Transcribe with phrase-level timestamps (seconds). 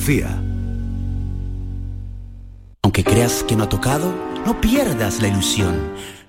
[0.00, 0.30] FIA.
[2.82, 4.12] Aunque creas que no ha tocado,
[4.46, 5.76] no pierdas la ilusión.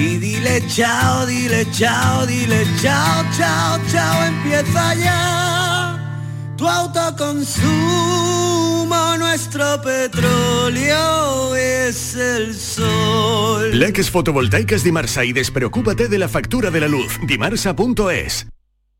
[0.00, 6.00] y dile chao, dile chao, dile chao, chao, chao, empieza ya.
[6.56, 7.66] Tu autoconsumo,
[9.18, 13.78] nuestro petróleo es el sol.
[13.78, 17.18] Leques fotovoltaicas Dimarsa y despreocúpate de la factura de la luz.
[17.26, 18.46] Dimarsa.es.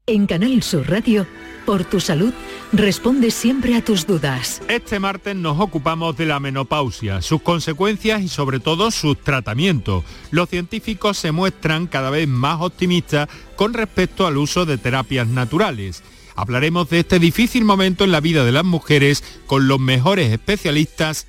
[0.06, 1.26] En Canal Sur Radio,
[1.64, 2.32] por tu salud,
[2.72, 4.62] responde siempre a tus dudas.
[4.68, 10.04] Este martes nos ocupamos de la menopausia, sus consecuencias y sobre todo sus tratamientos.
[10.30, 16.02] Los científicos se muestran cada vez más optimistas con respecto al uso de terapias naturales.
[16.36, 21.28] Hablaremos de este difícil momento en la vida de las mujeres con los mejores especialistas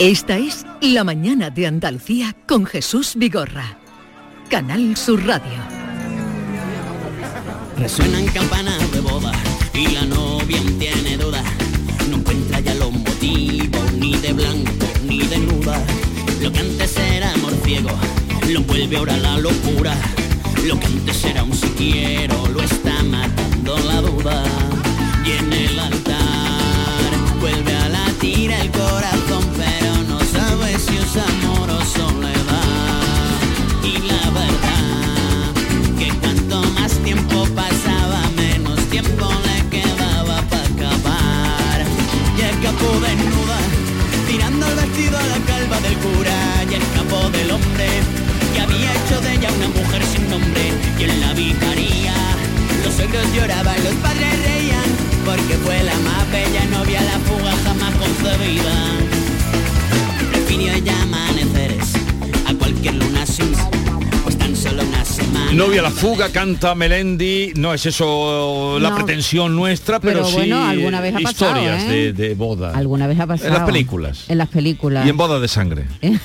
[0.00, 3.76] Esta es La Mañana de Andalucía con Jesús Vigorra.
[4.48, 5.58] Canal Sur Radio.
[7.76, 9.30] Resuenan campanas de boda
[9.74, 11.42] y la novia tiene duda.
[12.08, 15.78] No encuentra ya los motivos ni de blanco ni de nuda.
[16.40, 17.90] Lo que antes era amor ciego
[18.48, 19.94] lo vuelve ahora la locura.
[20.64, 24.44] Lo que antes era un si quiero lo está matando la duda.
[25.26, 25.79] Y en el
[66.28, 68.96] fuga, canta Melendi, no es eso la No.
[68.96, 71.88] pretensión nuestra, pero, Pero sí bueno, alguna vez ha pasado, historias ¿eh?
[71.90, 72.72] de, de boda.
[72.76, 73.48] Alguna vez ha pasado.
[73.48, 74.24] En las películas.
[74.28, 75.06] En las películas.
[75.06, 75.84] Y en boda de sangre.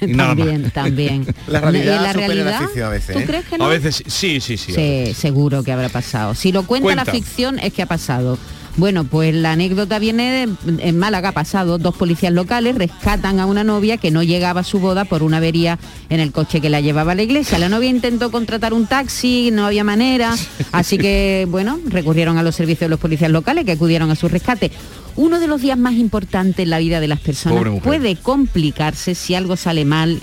[0.00, 0.38] Y nada más.
[0.44, 1.34] también, también.
[1.46, 2.60] La ¿Y realidad la supera la realidad?
[2.62, 3.24] ficción a veces, ¿Tú ¿eh?
[3.26, 3.64] crees que no?
[3.64, 4.72] A veces sí, sí, sí.
[4.72, 6.34] Sí, seguro que habrá pasado.
[6.34, 7.12] Si lo cuenta, la Cuenta.
[7.12, 8.38] ficción es que ha pasado.
[8.78, 11.78] Bueno, pues la anécdota viene de- en Málaga pasado.
[11.78, 15.38] Dos policías locales rescatan a una novia que no llegaba a su boda por una
[15.38, 17.58] avería en el coche que la llevaba a la iglesia.
[17.58, 20.34] La novia intentó contratar un taxi, no había manera,
[20.70, 24.28] así que bueno, recurrieron a los servicios de los policías locales que acudieron a su
[24.28, 24.70] rescate.
[25.16, 29.34] Uno de los días más importantes en la vida de las personas puede complicarse si
[29.34, 30.20] algo sale mal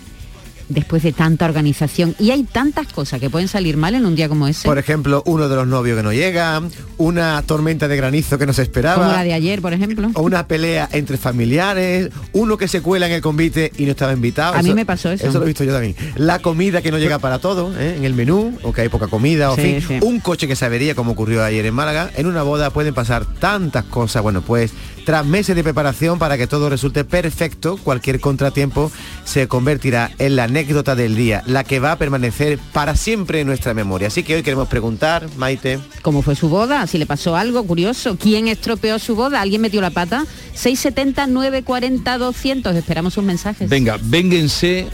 [0.70, 2.16] después de tanta organización.
[2.20, 4.68] Y hay tantas cosas que pueden salir mal en un día como ese.
[4.68, 6.62] Por ejemplo, uno de los novios que no llega,
[6.98, 8.96] una tormenta de granizo que no se esperaba.
[9.04, 10.10] Como la de ayer, por ejemplo.
[10.14, 14.14] O una pelea entre familiares, uno que se cuela en el convite y no estaba
[14.14, 14.56] invitado.
[14.56, 15.28] A mí me pasó eso.
[15.28, 15.96] Eso lo he visto yo también.
[16.16, 17.96] La comida que no llega para todo, ¿eh?
[17.98, 19.82] en el menú, o que hay poca comida, o Sí, fin.
[19.88, 20.00] sí.
[20.02, 22.10] Un coche que se avería, como ocurrió ayer en Málaga.
[22.16, 24.24] En una boda pueden pasar tantas cosas.
[24.24, 24.72] Bueno, pues
[25.06, 28.92] tras meses de preparación para que todo resulte perfecto, cualquier contratiempo
[29.24, 33.48] se convertirá en la anécdota del día, la que va a permanecer para siempre en
[33.48, 34.07] nuestra memoria.
[34.07, 35.80] Así que hoy queremos preguntar, Maite.
[36.02, 36.88] ¿Cómo fue su boda?
[36.88, 38.18] Si le pasó algo curioso.
[38.18, 39.42] ¿Quién estropeó su boda?
[39.42, 40.25] ¿Alguien metió la pata?
[40.54, 42.75] 670 940 200.
[42.78, 43.69] Esperamos sus mensajes.
[43.69, 44.88] Venga, vénganse.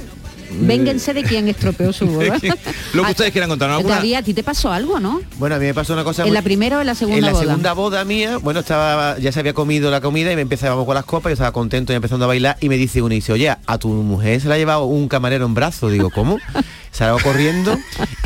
[0.61, 2.37] Vénganse de quién estropeó su boda.
[2.93, 3.69] Lo que ustedes quieran contar.
[3.69, 3.95] ¿alguna?
[3.95, 5.21] David, a ti te pasó algo, ¿no?
[5.37, 7.17] Bueno, a mí me pasó una cosa ¿En muy- la primera o en la segunda
[7.19, 7.43] en la boda?
[7.43, 10.95] segunda boda mía, bueno, estaba ya se había comido la comida y me empezábamos con
[10.95, 13.31] las copas, yo estaba contento y empezando a bailar y me dice uno y dice,
[13.33, 15.89] oye, a tu mujer se la ha llevado un camarero en brazo.
[15.89, 16.37] Digo, ¿cómo?
[16.91, 17.79] Salgo corriendo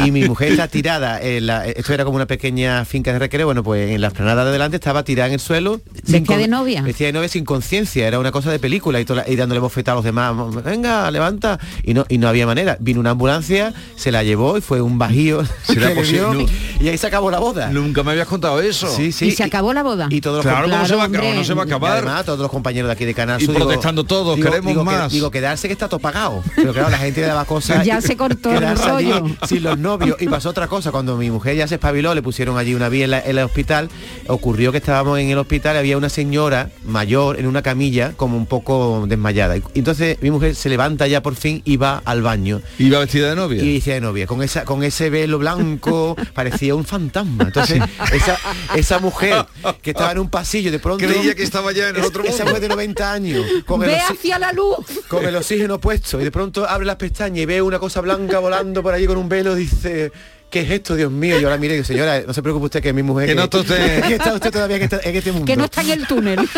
[0.03, 3.45] y mi mujer está tirada, en la- esto era como una pequeña finca de recreo,
[3.45, 5.81] bueno, pues en la esplanada de delante estaba tirada en el suelo.
[6.07, 6.81] ¿Vestida de novia?
[6.81, 9.59] Vestida de novia sin conciencia, era una cosa de película y, toda la- y dándole
[9.61, 10.33] bofetada a los demás,
[10.63, 11.59] venga, levanta.
[11.83, 12.75] Y no, y no había manera.
[12.79, 15.43] Vino una ambulancia, se la llevó y fue un bajío.
[15.63, 16.19] ¿Será que le posible?
[16.19, 16.45] dio, No.
[16.83, 17.69] Y ahí se acabó la boda.
[17.69, 18.87] Nunca me habías contado eso.
[18.93, 19.27] Sí, sí.
[19.27, 20.07] ¿Y se acabó la boda?
[20.09, 21.35] Y todos los Claro, ¿cómo compañeros- se va a acabar?
[21.35, 21.91] No se va a y acabar.
[21.97, 24.81] además, todos los compañeros de aquí de Canal Y digo- protestando todos, digo- queremos digo
[24.83, 25.11] que- más.
[25.11, 26.43] digo, quedarse que está todo pagado.
[26.55, 27.85] Pero claro, la gente le daba cosas.
[27.85, 29.37] Ya se cortó quedarse allí.
[29.47, 30.17] Sin los novios.
[30.21, 33.05] Y pasó otra cosa, cuando mi mujer ya se espabiló, le pusieron allí una vía
[33.05, 33.89] en, la- en el hospital,
[34.27, 38.45] ocurrió que estábamos en el hospital, había una señora mayor en una camilla, como un
[38.45, 39.57] poco desmayada.
[39.57, 42.61] Y entonces mi mujer se levanta ya por fin y va al baño.
[42.79, 43.63] ¿Iba vestida de novia?
[43.63, 47.45] Y decía de novia, con esa, con ese velo blanco, parecía un fantasma.
[47.45, 47.81] Entonces,
[48.13, 48.37] esa,
[48.75, 49.45] esa mujer
[49.81, 51.05] que estaba en un pasillo de pronto.
[51.05, 53.97] Creía que estaba ya en el otro Esa mujer de 90 años, con el, Ve
[53.97, 54.77] oxi- hacia la luz.
[55.07, 58.39] con el oxígeno puesto, y de pronto abre las pestañas y ve una cosa blanca
[58.45, 60.11] volando por allí con un velo, dice.
[60.51, 61.39] ¿Qué es esto, Dios mío?
[61.39, 63.27] Y ahora mire, señora, no se preocupe usted que es mi mujer.
[63.27, 65.45] Que no está usted- que está usted todavía en, este mundo.
[65.45, 66.39] Que no está en el túnel.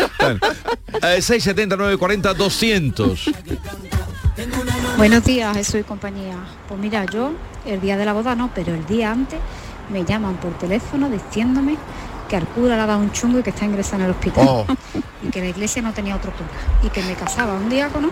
[1.02, 3.30] Eh, 670 940 200.
[4.96, 6.36] Buenos días, Jesús y compañía.
[6.66, 7.32] Pues mira, yo
[7.66, 9.38] el día de la boda no, pero el día antes
[9.92, 11.76] me llaman por teléfono diciéndome
[12.28, 14.46] que al cura le ha dado un chungo y que está ingresado en el hospital.
[14.48, 14.66] Oh.
[15.22, 16.48] Y que la iglesia no tenía otro cura.
[16.82, 18.10] Y que me casaba un diácono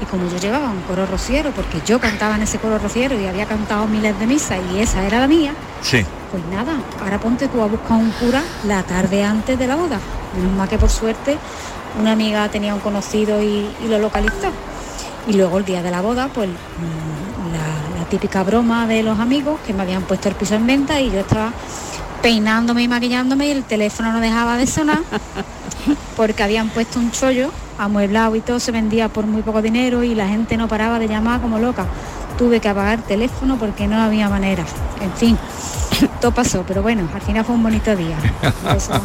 [0.00, 3.26] y como yo llevaba un coro rociero, porque yo cantaba en ese coro rociero y
[3.26, 5.52] había cantado miles de misas y esa era la mía,
[5.82, 6.04] Sí.
[6.30, 9.98] pues nada, ahora ponte tú a buscar un cura la tarde antes de la boda.
[10.36, 11.36] Menos mal que por suerte
[12.00, 14.50] una amiga tenía un conocido y, y lo localizó.
[15.26, 19.18] Y luego el día de la boda, pues mm, la, la típica broma de los
[19.18, 21.52] amigos que me habían puesto el piso en venta y yo estaba
[22.22, 24.98] peinándome y maquillándome y el teléfono no dejaba de sonar
[26.16, 30.14] porque habían puesto un chollo amueblado y todo se vendía por muy poco dinero y
[30.14, 31.86] la gente no paraba de llamar como loca.
[32.36, 34.64] Tuve que apagar el teléfono porque no había manera.
[35.00, 35.38] En fin,
[36.20, 38.16] todo pasó, pero bueno, al final fue un bonito día.
[38.76, 38.92] Eso.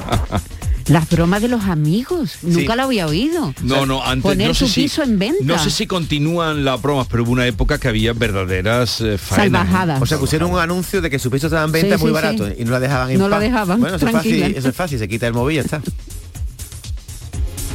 [0.87, 2.39] Las bromas de los amigos.
[2.41, 3.53] Nunca lo había oído.
[3.61, 5.41] No, no, antes Poner no sé si, piso en venta.
[5.41, 9.61] No sé si continúan las bromas, pero hubo una época que había verdaderas eh, faenas.
[9.65, 10.01] Salvajadas.
[10.01, 12.13] O sea, pusieron un anuncio de que su piso estaba en venta Sí, muy sí,
[12.13, 12.55] barato sí.
[12.59, 13.43] y no la dejaban en No la paz.
[13.45, 15.81] dejaban, Bueno, eso es, fácil, eso es fácil, se quita el móvil y ya está.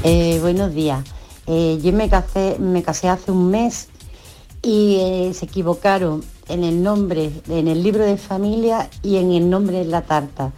[0.04, 1.04] Eh, buenos días.
[1.46, 3.88] Eh, yo me casé, me casé hace un mes
[4.62, 9.48] y eh, se equivocaron en el nombre, en el libro de familia y en el
[9.48, 10.52] nombre de la tarta.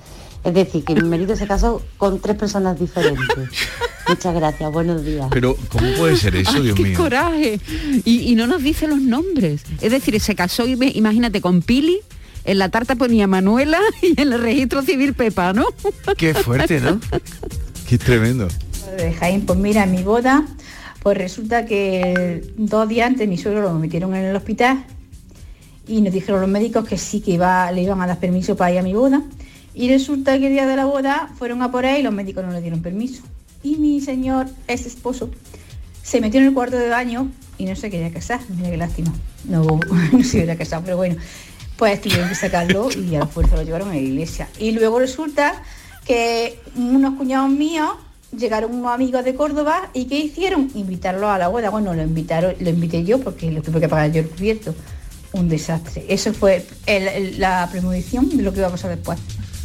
[0.45, 3.49] Es decir, que mi marido se casó con tres personas diferentes.
[4.09, 5.29] Muchas gracias, buenos días.
[5.31, 6.97] Pero, ¿cómo puede ser eso, Ay, Dios qué mío?
[6.97, 7.61] coraje.
[8.05, 9.63] Y, y no nos dice los nombres.
[9.81, 12.01] Es decir, se casó, imagínate, con Pili,
[12.45, 15.67] en la tarta ponía Manuela y en el registro civil Pepa, ¿no?
[16.17, 17.01] Qué fuerte, ¿no?
[17.89, 18.49] Qué tremendo.
[19.03, 20.45] De pues mira, mi boda,
[21.03, 24.85] pues resulta que dos días antes mi suegro lo metieron en el hospital
[25.87, 28.73] y nos dijeron los médicos que sí que iba, le iban a dar permiso para
[28.73, 29.23] ir a mi boda.
[29.75, 32.45] Y resulta que el día de la boda fueron a por él y los médicos
[32.45, 33.23] no le dieron permiso.
[33.63, 35.31] Y mi señor, ex esposo,
[36.03, 38.41] se metió en el cuarto de baño y no se quería casar.
[38.57, 39.13] Mira qué lástima.
[39.45, 39.81] No,
[40.13, 41.17] no se quería casar, pero bueno.
[41.77, 44.49] Pues tuvieron que sacarlo y a la fuerza lo llevaron a la iglesia.
[44.59, 45.63] Y luego resulta
[46.05, 47.91] que unos cuñados míos
[48.37, 50.71] llegaron unos amigos de Córdoba y ¿qué hicieron?
[50.75, 51.71] Invitarlo a la boda.
[51.71, 54.75] Bueno, lo invitaron, lo invité yo porque lo tuve que pagar yo el cubierto.
[55.33, 56.05] Un desastre.
[56.09, 56.67] Eso fue
[57.39, 59.19] la premonición de lo que iba a pasar después.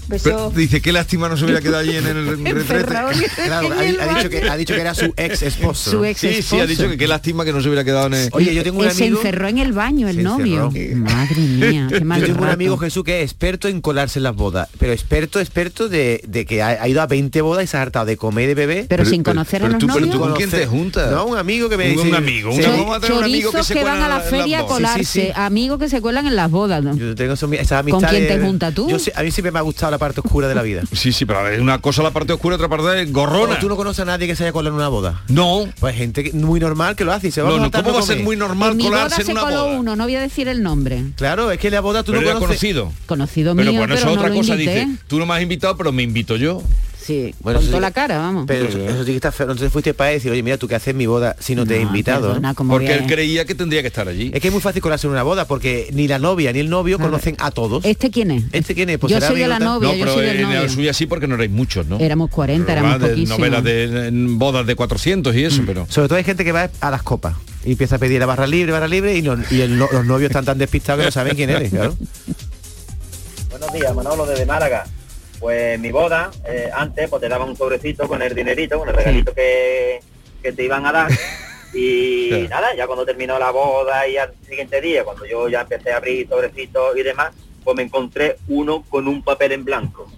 [0.07, 0.51] Beso.
[0.55, 2.85] dice, qué lástima no se hubiera quedado allí en el retrete.
[2.85, 5.91] Claro, ha, ha dicho que, ha dicho que era su ex esposo.
[5.91, 6.67] Su ex Sí, sí, ha esposo.
[6.67, 8.29] dicho que qué lástima que no se hubiera quedado en el...
[8.33, 9.17] Oye, yo tengo un Eh, se amigo.
[9.19, 10.71] encerró en el baño el novio.
[10.95, 12.53] Madre mía, qué mal Yo tengo un rato.
[12.53, 16.45] amigo Jesús que es experto en colarse en las bodas, pero experto, experto de, de
[16.45, 18.55] que ha, ha ido a 20 bodas y se ha hartado de comer y de
[18.55, 18.85] beber.
[18.87, 20.15] Pero sin conocer a pero los tú- pero novios.
[20.15, 21.11] tú con quién te juntas?
[21.11, 22.15] No, un amigo que me Un dice.
[22.15, 22.63] amigo, un Sí.
[22.65, 22.93] amigo.
[22.93, 26.01] A un amigo que que, van cuela a la feria a colarse, amigos que se
[26.01, 26.83] cuelan en las bodas.
[26.83, 26.95] ¿no?
[26.95, 28.87] Yo tengo eso- esas ¿Con amistades- quién te juntas tú?
[29.15, 30.83] A mí siempre me ha gustado la parte oscura de la vida.
[30.91, 33.59] Sí, sí, pero es una cosa la parte oscura, otra parte es gorrona.
[33.59, 35.23] ¿Tú no conoces a nadie que se haya colado en una boda?
[35.27, 35.65] No.
[35.79, 37.93] Pues gente muy normal que lo hace y se va No, a no, ¿cómo no
[37.95, 39.79] va a ser muy normal en mi boda colarse en se una coló boda?
[39.79, 41.03] uno, no voy a decir el nombre.
[41.15, 42.47] Claro, es que la boda tú Pero no conoces.
[42.47, 42.91] conocido.
[43.05, 44.85] Conocido Pero mío, bueno, pero eso es no otra lo cosa, invité.
[44.85, 46.61] dice, tú no me has invitado, pero me invito yo.
[47.05, 48.45] Sí, Bueno, con toda sí- la cara, vamos.
[48.47, 49.45] Pero eso, eso sí que está feo.
[49.45, 51.77] Entonces fuiste para decir, oye, mira, tú que haces en mi boda si no, te
[51.77, 52.29] he invitado.
[52.29, 52.55] perdona, ¿no?
[52.55, 54.31] ¿cómo Porque él creía que tendría que estar allí.
[54.33, 56.69] Es que es muy fácil colarse en una boda porque ni la novia ni el
[56.69, 57.85] novio conocen a todos.
[57.85, 58.45] ¿Este quién es?
[58.53, 58.97] ¿Este quién es?
[58.97, 60.67] Pues yo soy de la novia, no, yo pero soy del novio.
[60.67, 61.99] suya sí porque no erais muchos, ¿no?
[61.99, 63.37] Éramos 40, éramos Normal, de poquísimos.
[63.39, 65.85] novelas de bodas de 400 y eso, pero...
[65.87, 68.47] Sobre todo hay gente que va a las copas y empieza a pedir la barra
[68.47, 69.19] libre, barra libre y,
[69.61, 71.95] el los novios están tan despistados que no saben quién eres, claro.
[73.51, 74.85] Buenos días, Manolo desde Málaga.
[75.45, 78.95] Pues mi boda, eh, antes pues te daban un sobrecito con el dinerito, con el
[78.95, 79.99] regalito que,
[80.41, 81.11] que te iban a dar.
[81.75, 85.91] Y nada, ya cuando terminó la boda y al siguiente día, cuando yo ya empecé
[85.91, 87.31] a abrir sobrecitos y demás,
[87.63, 90.11] pues me encontré uno con un papel en blanco.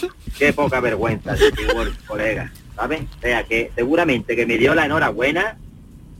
[0.38, 1.36] Qué poca vergüenza,
[2.06, 3.02] colega, ¿sabes?
[3.18, 5.58] O sea que seguramente que me dio la enhorabuena,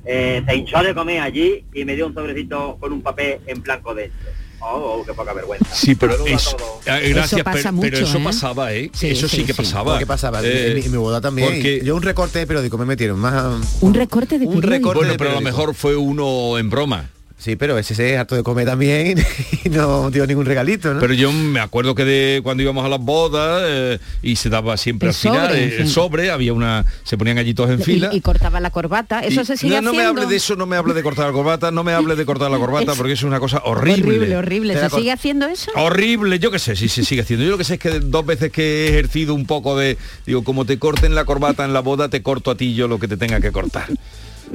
[0.05, 3.63] eh, se hinchó de comer allí y me dio un sobrecito con un papel en
[3.63, 4.29] blanco dentro.
[4.67, 5.67] Oh, oh, qué poca vergüenza.
[5.75, 6.87] Sí, pero Saludos a eso, todos.
[7.03, 8.23] eh, gracias, pasa pero, mucho, pero eso ¿eh?
[8.25, 8.91] pasaba, ¿eh?
[8.95, 9.57] Sí, eso sí, sí, que sí.
[9.63, 9.99] pasaba.
[9.99, 10.41] ¿Qué pasaba?
[10.43, 11.49] Eh, en, mi, en mi boda también.
[11.51, 13.45] porque- Yo un recorte de periódico me metieron más...
[13.83, 14.71] Un recorte de Un periódico.
[14.93, 17.11] recorte bueno, de pero a lo mejor fue uno en broma.
[17.45, 19.23] Sí, pero ese se es harto de comer también
[19.65, 20.99] y no dio ningún regalito, ¿no?
[21.01, 24.79] Pero yo me acuerdo que de cuando íbamos a las bodas eh, y se daba
[24.79, 25.93] siempre El al final sobre, eh, el sí.
[25.93, 28.09] sobre, había una, se ponían allí todos en fila.
[28.13, 29.21] Y, y cortaba la corbata.
[29.21, 31.27] Eso Y- se sigue no, no me hable de eso, no me hable de cortar
[31.27, 33.61] la corbata, no me hable de cortar la corbata Es- porque eso es una cosa
[33.63, 34.07] horrible.
[34.17, 34.81] Horrible, horrible.
[34.81, 35.71] ¿Se sigue haciendo eso?
[35.77, 37.45] Horrible, yo qué sé, si se sigue haciendo.
[37.45, 40.45] Yo lo que sé es que dos veces que he ejercido un poco de, digo,
[40.45, 43.07] como te corten la corbata en la boda, te corto a ti yo lo que
[43.07, 43.89] te tenga que cortar.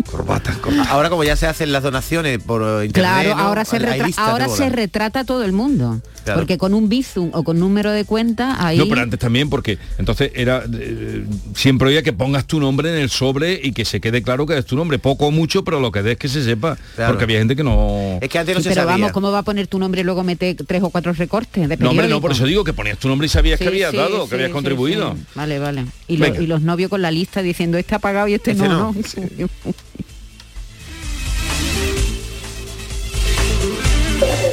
[0.03, 0.89] Corbata, corbata.
[0.91, 3.41] Ahora como ya se hacen las donaciones por eh, internet, Claro, ¿no?
[3.43, 6.01] ahora se, retra- ahora se retrata todo el mundo.
[6.23, 6.41] Claro.
[6.41, 8.77] Porque con un bizum o con número de cuenta ahí...
[8.77, 11.25] No, pero antes también porque entonces era eh,
[11.55, 14.57] siempre oía que pongas tu nombre en el sobre y que se quede claro que
[14.57, 17.13] es tu nombre, poco o mucho, pero lo que des que se sepa, Claro.
[17.13, 18.95] porque había gente que no Es que antes no Sí, se pero sabía.
[18.97, 21.77] vamos, ¿cómo va a poner tu nombre y luego mete tres o cuatro recortes de
[21.77, 23.91] No, hombre, no, por eso digo que ponías tu nombre y sabías Sí, que habías
[23.91, 25.15] sí, dado, sí, que habías sí, contribuido.
[25.15, 25.23] sí.
[25.35, 25.85] Vale, vale.
[26.07, 28.67] Y, lo- y los novios con la lista diciendo este ha pagado y este Ese
[28.67, 28.95] no, no.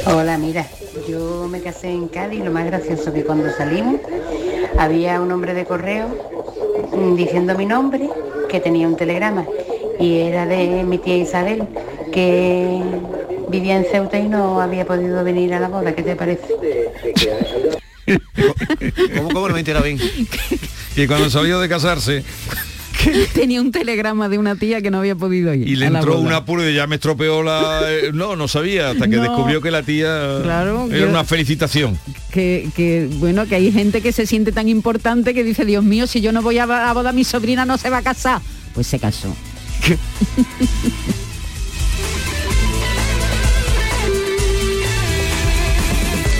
[0.09, 0.65] Hola, mira,
[1.09, 3.99] yo me casé en Cádiz, lo más gracioso que cuando salimos
[4.77, 6.07] había un hombre de correo
[6.93, 8.09] mm, diciendo mi nombre
[8.47, 9.45] que tenía un telegrama
[9.99, 11.67] y era de mi tía Isabel
[12.13, 12.81] que
[13.49, 16.55] vivía en Ceuta y no había podido venir a la boda, ¿qué te parece?
[19.17, 19.99] ¿Cómo, cómo no me bien?
[20.95, 22.23] Y cuando salió de casarse
[23.33, 25.67] Tenía un telegrama de una tía que no había podido ir.
[25.67, 27.81] y le a entró un apuro y ya me estropeó la...
[27.89, 29.21] eh, no, no sabía, hasta que No.
[29.23, 31.97] descubrió que la tía Claro, era yo- una felicitación.
[32.31, 36.07] que, que, bueno que hay gente que se siente tan importante que dice Dios mío
[36.07, 38.41] si yo no voy a la boda mi sobrina no se va a casar
[38.73, 39.35] pues se casó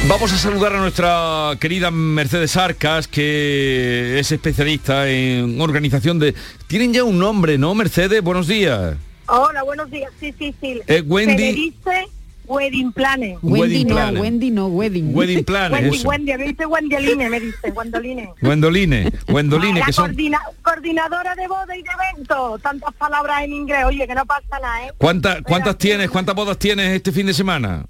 [0.10, 6.34] Vamos a saludar a nuestra querida Mercedes Arcas, que es especialista en organización de...
[6.68, 8.22] Tienen ya un nombre, ¿no, Mercedes?
[8.24, 8.96] Buenos días.
[9.28, 10.10] Hola, buenos días.
[10.20, 10.80] Sí, sí, sí.
[10.88, 12.08] Eh, Wendy- Se le dice
[12.46, 13.38] Wedding Planner.
[13.42, 14.22] Wendy Wedding no.
[14.22, 16.08] Wendy no wedding Wedding Planner, Wendy, eso.
[16.08, 18.30] Wendy, me dice Wendeline, me dice, Wendoline.
[18.42, 20.12] Wendoline, Wendoline, que son...
[20.16, 22.58] coordina- coordinadora de boda y de evento.
[22.64, 24.92] Tantas palabras en inglés, oye, que no pasa nada, ¿eh?
[24.98, 26.10] ¿Cuántas, ¿Cuántas tienes?
[26.10, 27.86] ¿Cuántas bodas tienes este fin de semana?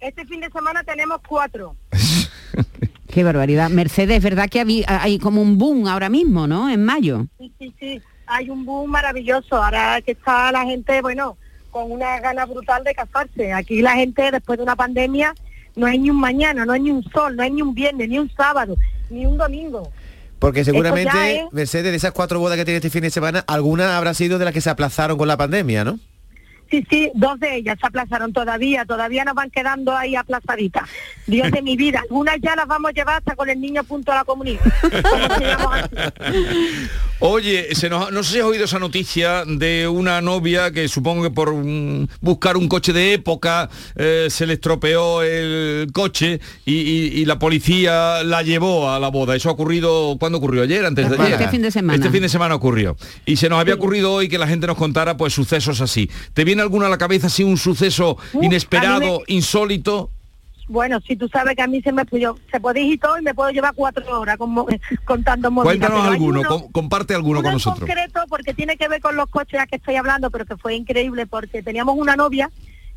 [0.00, 1.76] Este fin de semana tenemos cuatro.
[3.08, 7.26] qué barbaridad Mercedes es verdad que hay como un boom ahora mismo no en mayo
[7.38, 8.02] Sí, sí, sí.
[8.26, 9.62] Hay un boom maravilloso.
[9.62, 11.36] Ahora que está la gente, bueno,
[11.70, 13.52] con una gana brutal de casarse.
[13.52, 15.32] Aquí la gente, después de una pandemia,
[15.76, 18.08] no hay ni un mañana, no hay ni un sol, no hay ni un viernes,
[18.08, 18.76] ni un sábado,
[19.10, 19.92] ni un domingo.
[20.40, 23.96] Porque seguramente, es- Mercedes, de esas cuatro bodas que tiene este fin de semana, alguna
[23.96, 26.00] habrá sido de las que se aplazaron con la pandemia, ¿no?
[26.70, 30.88] Sí, sí, dos de ellas se aplazaron todavía, todavía nos van quedando ahí aplazaditas.
[31.26, 34.12] Dios de mi vida, algunas ya las vamos a llevar hasta con el niño punto
[34.12, 34.60] a la comunidad.
[37.20, 41.22] Oye, se nos, no sé si has oído esa noticia de una novia que supongo
[41.22, 41.54] que por
[42.20, 47.38] buscar un coche de época eh, se le estropeó el coche y, y- y la
[47.38, 49.34] policía la llevó a la boda.
[49.34, 50.62] Eso ha ocurrido, ¿cuándo ocurrió?
[50.62, 50.84] ¿Ayer?
[50.84, 51.48] ¿Antes de Este ayer?
[51.48, 51.94] fin de semana.
[51.96, 52.96] Este fin de semana ocurrió.
[53.24, 56.10] Y se nos había ocurrido hoy que la gente nos contara pues sucesos así.
[56.34, 60.10] ¿Te viene alguno a la cabeza así un suceso Uh, inesperado, insólito?
[60.68, 63.22] Bueno, si tú sabes que a mí se me yo, se puede ir todo y
[63.22, 64.66] me puedo llevar cuatro horas como-
[65.04, 67.88] contando movidas, Cuéntanos alguno, uno- com- comparte alguno uno con en nosotros.
[67.88, 70.74] concreto porque tiene que ver con los coches a que estoy hablando, pero que fue
[70.74, 72.50] increíble porque teníamos una novia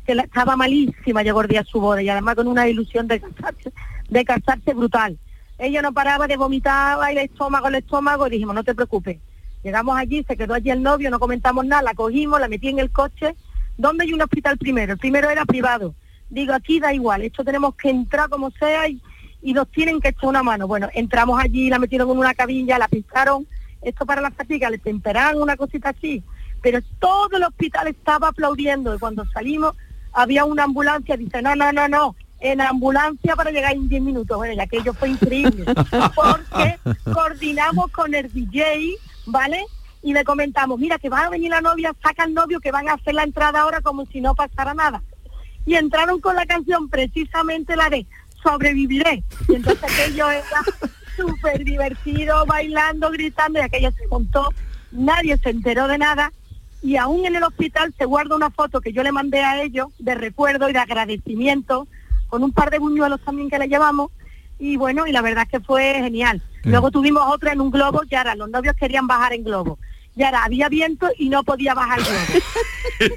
[0.04, 3.06] que la- estaba malísima, llegó el día de su boda y además con una ilusión
[3.06, 3.72] de casarse,
[4.08, 5.16] de casarse brutal.
[5.58, 9.18] Ella no paraba de vomitar el estómago, el estómago y dijimos, no te preocupes.
[9.62, 12.78] Llegamos allí, se quedó allí el novio, no comentamos nada, la cogimos, la metí en
[12.78, 13.36] el coche.
[13.76, 14.94] ¿Dónde hay un hospital primero?
[14.94, 15.94] El primero era privado.
[16.30, 19.00] Digo, aquí da igual, esto tenemos que entrar como sea y,
[19.42, 20.66] y nos tienen que echar una mano.
[20.66, 23.46] Bueno, entramos allí, la metieron en una cabilla, la pintaron,
[23.82, 26.22] esto para la fatiga, le temperaron una cosita así,
[26.62, 29.74] pero todo el hospital estaba aplaudiendo y cuando salimos
[30.12, 34.36] había una ambulancia, dice, no, no, no, no, en ambulancia para llegar en 10 minutos.
[34.36, 35.64] Bueno, y aquello fue increíble,
[36.14, 36.78] porque
[37.12, 38.94] coordinamos con el DJ,
[39.26, 39.64] ¿vale?
[40.02, 42.88] Y le comentamos, mira, que va a venir la novia, saca al novio, que van
[42.88, 45.02] a hacer la entrada ahora como si no pasara nada.
[45.66, 48.06] Y entraron con la canción precisamente la de
[48.42, 49.22] Sobreviviré.
[49.48, 50.62] Y entonces aquello era
[51.16, 54.48] súper divertido, bailando, gritando, y aquello se montó,
[54.90, 56.32] nadie se enteró de nada.
[56.82, 59.88] Y aún en el hospital se guarda una foto que yo le mandé a ellos
[59.98, 61.86] de recuerdo y de agradecimiento,
[62.28, 64.10] con un par de buñuelos también que le llevamos.
[64.58, 66.42] Y bueno, y la verdad es que fue genial.
[66.64, 69.78] Luego tuvimos otra en un globo, y ahora los novios querían bajar en globo.
[70.20, 72.00] Y ahora había viento y no podía bajar.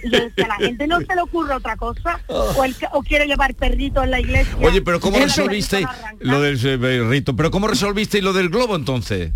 [0.03, 2.87] Y yo decía, a la gente no se le ocurre otra cosa, o, el que-
[2.93, 4.55] o quiere llevar perrito en la iglesia.
[4.61, 7.35] Oye, pero ¿cómo resolvisteis perrito lo del eh, rito?
[7.35, 9.33] ¿Pero cómo resolvisteis lo del globo entonces?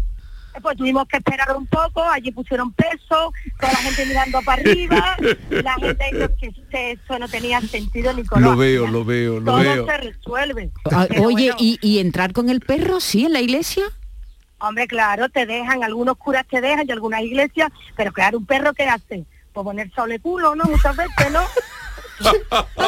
[0.62, 5.15] pues tuvimos que esperar un poco, allí pusieron peso, toda la gente mirando para arriba,
[5.51, 8.51] la gente dijo que este- eso no tenía sentido ni color.
[8.51, 9.86] Lo veo, lo veo, lo Todo veo.
[9.86, 10.71] se resuelve.
[10.91, 13.83] Ah, Oye, bueno, ¿y, y entrar con el perro, sí, en la iglesia?
[14.59, 18.73] Hombre, claro, te dejan, algunos curas te dejan y algunas iglesias, pero claro, un perro
[18.73, 19.25] ¿qué hace?
[19.53, 20.63] Pues poner sole culo, ¿no?
[20.65, 21.41] Muchas veces, ¿no?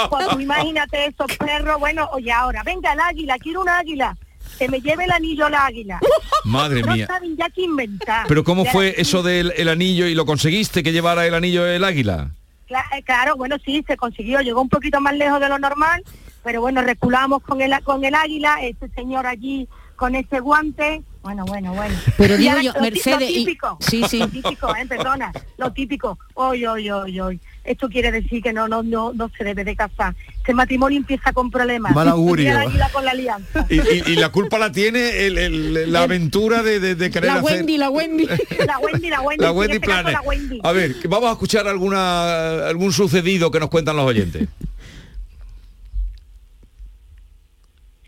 [0.10, 4.18] pues tú imagínate esos perros, bueno, oye ahora, venga el águila, quiero un águila,
[4.58, 6.00] que me lleve el anillo al águila.
[6.44, 7.06] Madre no mía.
[7.08, 8.26] saben ya qué inventar.
[8.28, 11.66] Pero ¿cómo Ya- fue eso del el anillo y lo conseguiste que llevara el anillo
[11.68, 12.32] el águila?
[12.70, 16.04] Eh, Claro, bueno, sí, se consiguió, llegó un poquito más lejos de lo normal,
[16.44, 21.46] pero bueno, reculamos con el, con el águila, ese señor allí con ese guante, bueno,
[21.46, 21.96] bueno, bueno.
[22.18, 24.20] Pero digo yo, lo Mercedes, Lo y- típico, sí, sí.
[24.20, 27.40] Lo típico, eh, perdona, lo típico, hoy, hoy, hoy, hoy.
[27.66, 30.16] Esto quiere decir que no, no, no, no se debe de casar.
[30.38, 31.94] Este matrimonio empieza con problemas.
[31.94, 32.52] Mal augurio.
[32.64, 33.66] Y con la alianza.
[33.70, 37.28] Y, y- y la culpa la tiene el- el- la aventura de, de- de querer
[37.34, 37.58] La hacer...
[37.58, 38.26] Wendy, la Wendy.
[38.66, 40.14] La Wendy, la Wendy, La Wendy este caso Planet.
[40.14, 40.60] la Wendy.
[40.64, 44.48] A ver, que vamos a escuchar alguna algún sucedido que nos cuentan los oyentes.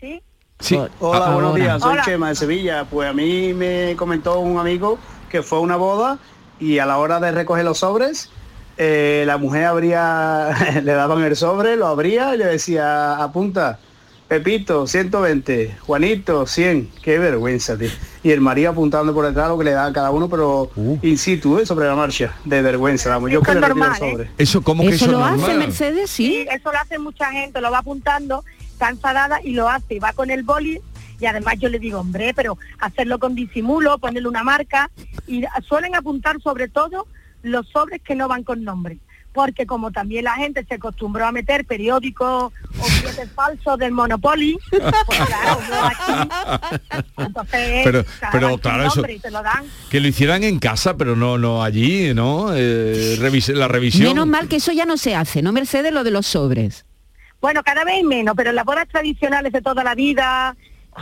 [0.00, 0.20] ¿Sí?
[0.62, 0.78] Sí.
[1.00, 2.02] Hola, Ah, buenos días, soy Hola.
[2.04, 2.86] Chema de Sevilla.
[2.88, 4.98] Pues a mí me comentó un amigo
[5.28, 6.18] que fue a una boda
[6.60, 8.30] y a la hora de recoger los sobres,
[8.76, 10.50] eh, la mujer abría,
[10.82, 13.80] le daban el sobre, lo abría y le decía, apunta,
[14.28, 16.90] Pepito, 120, Juanito, 100.
[17.02, 17.90] Qué vergüenza, tío.
[18.22, 20.70] Y el marido apuntando por detrás lo que le daban cada uno, pero
[21.02, 21.66] in situ, ¿eh?
[21.66, 23.30] sobre la marcha, de vergüenza, vamos.
[23.30, 23.98] Yo Eso que le el normal, ¿eh?
[23.98, 24.30] sobre.
[24.38, 25.54] Eso, ¿cómo que ¿Eso eso lo hace?
[25.54, 26.08] Mercedes?
[26.10, 26.46] Sí.
[26.50, 28.42] eso lo hace mucha gente, lo va apuntando,
[28.82, 30.80] está enfadada y lo hace, y va con el boli
[31.20, 34.90] y además yo le digo, hombre, pero hacerlo con disimulo, ponerle una marca
[35.28, 37.06] y suelen apuntar sobre todo
[37.44, 38.98] los sobres que no van con nombre.
[39.32, 44.58] Porque como también la gente se acostumbró a meter periódicos o billetes falsos del Monopoly,
[44.68, 46.28] pues claro, yo aquí,
[47.18, 49.64] entonces, Pero- pero claro, eso- y te lo dan.
[49.90, 52.48] Que lo hicieran en casa, pero no no allí, ¿no?
[52.52, 54.08] Eh, revise- la revisión.
[54.08, 55.92] Menos mal que eso ya no se hace, ¿no, Mercedes?
[55.92, 56.84] Lo de los sobres.
[57.42, 60.56] Bueno, cada vez menos, pero las bodas tradicionales de toda la vida,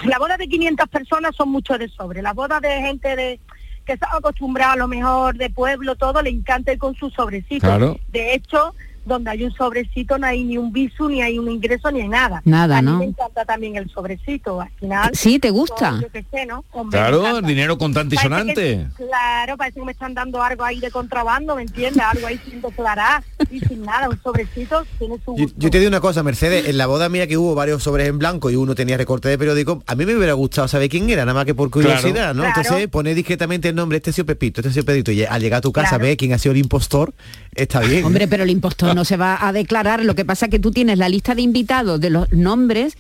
[0.05, 2.22] las bodas de 500 personas son mucho de sobre.
[2.22, 3.40] Las bodas de gente de
[3.85, 7.66] que está acostumbrada a lo mejor de pueblo, todo, le encanta ir con su sobrecito.
[7.66, 7.98] Claro.
[8.09, 8.74] De hecho,
[9.11, 12.09] donde hay un sobrecito no hay ni un visu, ni hay un ingreso, ni hay
[12.09, 12.40] nada.
[12.44, 12.99] Nada, a mí ¿no?
[12.99, 15.11] me encanta también el sobrecito, al final.
[15.14, 15.99] Sí, ¿te gusta?
[16.01, 16.64] Yo qué sé, ¿no?
[16.73, 18.55] Hombre, me Claro, dinero contante y sonante.
[18.55, 22.03] que- claro, parece que me están dando algo ahí de contrabando, ¿me entiendes?
[22.05, 25.57] Algo ahí sin declarar y sin nada, un sobrecito tiene su Yo, gusto.
[25.59, 28.18] yo te digo una cosa, Mercedes, en la boda mía que hubo varios sobres en
[28.18, 31.25] blanco y uno tenía recorte de periódico, a mí me hubiera gustado saber quién era,
[31.25, 32.42] nada más que por curiosidad, ¿no?
[32.42, 32.61] Claro.
[32.61, 35.40] Entonces pone discretamente el nombre, este ha sido Pepito, este ha sido Pedrito, y al
[35.40, 36.05] llegar a tu casa Claro.
[36.05, 37.12] ves quién ha sido el impostor,
[37.55, 38.05] está bien.
[38.05, 40.04] Hombre, pero el impostor no se va a declarar.
[40.04, 42.96] Lo que pasa es que tú tienes la lista de invitados de los nombres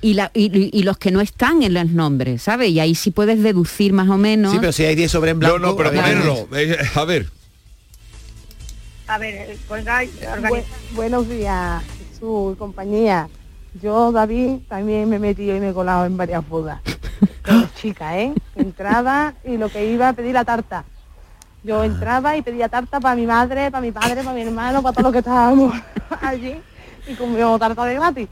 [0.00, 2.70] y, la- y- y los que no están en los nombres, ¿sabes?
[2.70, 4.52] Y ahí sí puedes deducir más o menos.
[4.52, 5.58] Sí, pero si hay 10 sobre en blanco...
[5.58, 6.46] No, no, pero claro.
[6.46, 6.56] ponerlo.
[6.58, 7.26] eh, a ver.
[9.06, 10.62] A ver, eh, Bu-
[10.94, 13.28] buenos días, Jesús y compañía.
[13.82, 16.80] Yo, David, también me he metido y me he colado en varias bodas.
[17.44, 18.32] Pero chica, ¿eh?
[18.56, 20.84] Entraba y lo que iba a pedir la tarta.
[21.64, 24.92] Yo entraba y pedía tarta para mi madre, para mi padre, para mi hermano, para
[24.92, 25.74] todos los que estábamos
[26.20, 26.56] allí
[27.08, 28.28] y comíamos tarta de gratis.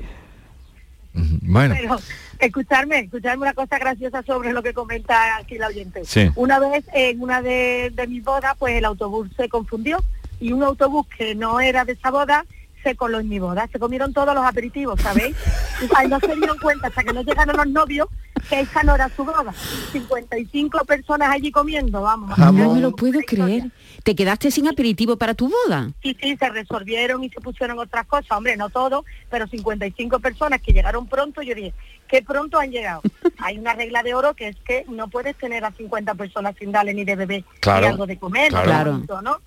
[1.14, 1.74] Bueno.
[1.78, 1.96] Pero
[2.38, 6.04] escucharme, escucharme una cosa graciosa sobre lo que comenta aquí la oyente.
[6.04, 6.30] Sí.
[6.36, 9.98] Una vez en una de, de mis bodas, pues el autobús se confundió
[10.38, 12.44] y un autobús que no era de esa boda
[12.82, 13.68] se coló en mi boda.
[13.70, 15.36] Se comieron todos los aperitivos, ¿sabéis?
[15.82, 18.08] Y no se dieron cuenta hasta que no llegaron los novios
[18.48, 19.52] que esa no era su boda.
[19.92, 22.36] 55 personas allí comiendo, vamos.
[22.36, 23.70] No me lo puedo creer.
[24.02, 25.90] ¿Te quedaste sin aperitivo para tu boda?
[26.02, 30.60] Sí, sí, se resolvieron y se pusieron otras cosas, hombre, no todo, pero 55 personas
[30.60, 31.72] que llegaron pronto, yo dije,
[32.08, 33.02] qué pronto han llegado.
[33.38, 36.72] Hay una regla de oro que es que no puedes tener a 50 personas sin
[36.72, 39.02] darle ni de beber Claro, ni algo de comer, claro.
[39.22, 39.40] ¿no?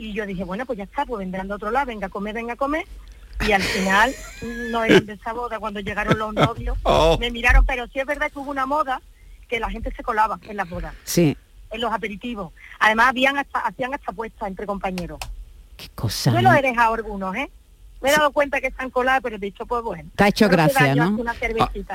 [0.00, 2.34] Y yo dije, bueno, pues ya está, pues vendrán de otro lado, venga a comer,
[2.34, 2.86] venga a comer.
[3.46, 4.14] Y al final
[4.70, 7.18] no eran de esa boda, cuando llegaron los novios, Oh.
[7.20, 9.02] me miraron, pero sí es verdad que hubo una moda
[9.46, 11.36] que la gente se colaba en las bodas Sí.
[11.70, 12.52] en los aperitivos.
[12.78, 15.18] Además habían hasta, hacían hasta puestas entre compañeros.
[15.94, 16.32] Cosa.
[16.32, 17.50] Yo lo he dejado algunos, ¿eh?
[18.00, 20.08] Me he dado cuenta que están coladas, pero he dicho, pues bueno.
[20.16, 21.10] Te ha hecho gracia, ¿no?
[21.10, 21.34] una.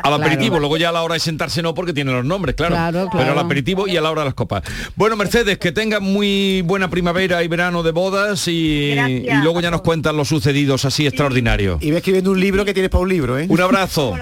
[0.03, 2.75] Al aperitivo, luego ya a la hora de sentarse no porque tiene los nombres, claro.
[2.75, 3.39] Claro, Pero al claro.
[3.39, 4.63] aperitivo y a la hora de las copas.
[4.95, 8.95] Bueno, Mercedes, que tengan muy buena primavera y verano de bodas y,
[9.43, 11.81] luego ya nos cuentan los sucedidos así extraordinarios.
[11.81, 13.47] Y ve escribiendo un libro que tienes para un libro, ¿eh?
[13.49, 14.15] Un abrazo.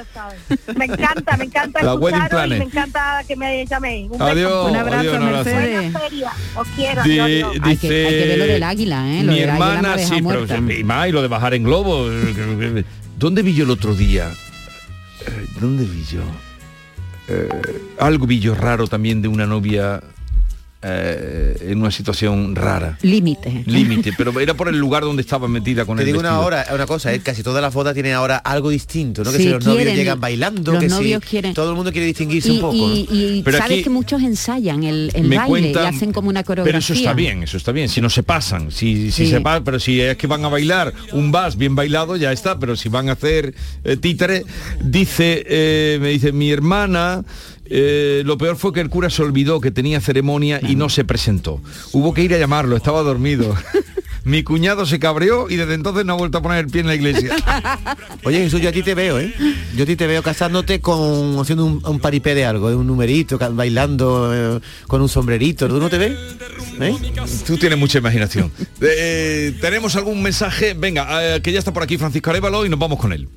[0.75, 4.09] Me encanta, me encanta La y me encanta que me llaméis.
[4.11, 4.65] Un Adiós, beso.
[4.65, 5.49] Un abrazo, adiós, un abrazo.
[5.49, 5.93] Mercedes.
[6.55, 7.03] Os quiero.
[7.03, 7.51] Di- adiós.
[7.61, 9.23] Hay que, hay que ver lo del águila, ¿eh?
[9.23, 10.73] Lo Mi del águila hermana, dejado sí, pero muerta.
[10.79, 12.07] y más, y lo de bajar en globo.
[13.17, 14.29] ¿Dónde vi yo el otro día?
[15.25, 16.21] Eh, ¿Dónde vi yo?
[17.29, 17.47] Eh,
[17.99, 20.01] algo vi yo raro también de una novia
[20.83, 22.97] eh, en una situación rara.
[23.01, 23.63] Límite.
[23.65, 26.45] Límite, pero era por el lugar donde estaba metida con Te el digo una vestido.
[26.47, 27.19] hora, una cosa, ¿eh?
[27.19, 29.31] casi todas las bodas tienen ahora algo distinto, ¿no?
[29.31, 31.91] Que Sí, si los novios llegan bailando, los que si novios quieren- todo el mundo
[31.91, 32.75] quiere distinguirse Y, un poco.
[32.75, 33.15] y- ¿no?
[33.15, 36.43] y Pero sabes aquí- que muchos ensayan el, el me baile y hacen como una
[36.43, 36.71] coreografía.
[36.73, 39.31] Pero eso está bien, eso está bien, si no se pasan, si, si Sí.
[39.31, 42.59] se pa- pero si es que van a bailar un vas bien bailado, ya está,
[42.59, 44.43] pero si van a hacer eh, títere,
[44.81, 47.23] dice, eh, me dice, mi hermana,
[47.75, 51.03] eh, lo peor fue que el cura se olvidó que tenía ceremonia y no se
[51.05, 51.59] presentó.
[51.91, 53.55] Hubo que ir a llamarlo, estaba dormido.
[54.25, 56.87] mi cuñado se cabreó y desde entonces no ha vuelto a poner el pie en
[56.87, 57.35] la iglesia.
[58.25, 59.33] Oye Jesús, yo a ti te veo, ¿eh?
[59.75, 62.85] Yo a ti te veo casándote con haciendo un, un paripé de algo, de un
[62.85, 65.67] numerito, bailando eh, con un sombrerito.
[65.67, 66.11] ¿Tú no te ves?
[66.79, 66.95] ¿Eh?
[67.47, 68.51] Tú tienes mucha imaginación.
[68.85, 70.73] Eh, ¿Tenemos algún mensaje?
[70.73, 73.29] Venga, que ya está por aquí Francisco Arevalo y nos vamos con él.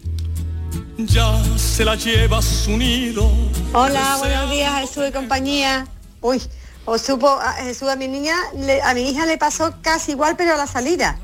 [0.98, 3.30] Ya se la lleva su nido.
[3.72, 5.86] Hola, buenos días Jesús y compañía.
[6.20, 6.42] Uy,
[6.84, 10.36] os supo a Jesús a mi niña, le- a mi hija le pasó casi igual,
[10.36, 11.18] pero a la salida,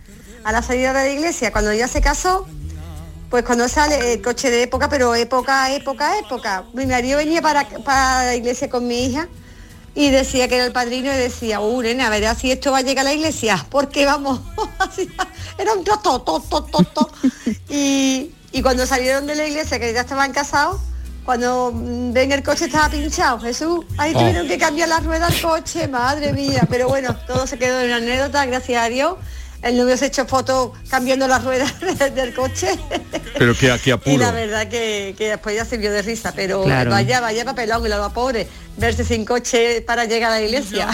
[0.45, 2.47] a la salida de la iglesia, cuando ella se casó,
[3.31, 6.65] pues cuando sale el coche de época, pero época, época, época.
[6.75, 9.27] Mi marido venía para, para la iglesia con mi hija
[9.95, 12.83] y decía que era el padrino y decía, uh, nena, verás si esto va a
[12.83, 14.41] llegar a la iglesia, porque vamos,
[15.59, 17.11] era un to, to, to, to, to, to.
[17.71, 20.81] Y, y cuando salieron de la iglesia, que ya estaban casados,
[21.25, 24.19] cuando mm, ven el coche estaba pinchado, Jesús, ahí Oh.
[24.19, 27.93] tuvieron que cambiar la rueda del coche, madre mía, pero bueno, todo se quedó en
[27.93, 29.17] anécdota, gracias a Dios.
[29.63, 31.73] El novio se echó fotos cambiando las ruedas
[32.15, 32.69] del coche
[33.39, 34.19] Pero que aquí y apuro.
[34.19, 36.91] la verdad que, que después ya sirvió de risa, pero Claro.
[36.91, 40.89] vaya, vaya papelón y la pobre, verse sin coche para llegar a la iglesia.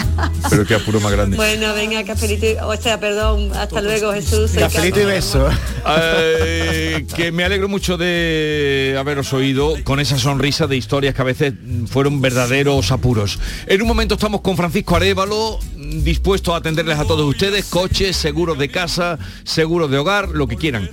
[0.49, 1.35] Pero que apuro más grande.
[1.35, 4.51] bueno, venga, cafelito, y- o sea, perdón, hasta luego Jesús.
[4.51, 5.49] Cafelito y beso.
[5.87, 11.25] Eh, que me alegro mucho de haberos oído con esa sonrisa de historias que a
[11.25, 11.53] veces
[11.87, 13.39] fueron verdaderos apuros.
[13.67, 18.57] En un momento estamos con Francisco Arevalo, dispuesto a atenderles a todos ustedes, coches, seguros
[18.57, 20.89] de casa, seguros de hogar, lo que quieran.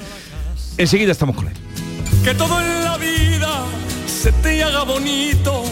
[0.79, 1.55] Enseguida estamos con él.
[2.25, 3.65] Que todo en la vida
[4.07, 5.65] se te haga bonito,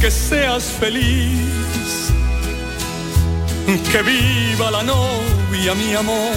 [0.00, 2.10] que seas feliz.
[3.90, 6.34] Que viva la novia, mi amor,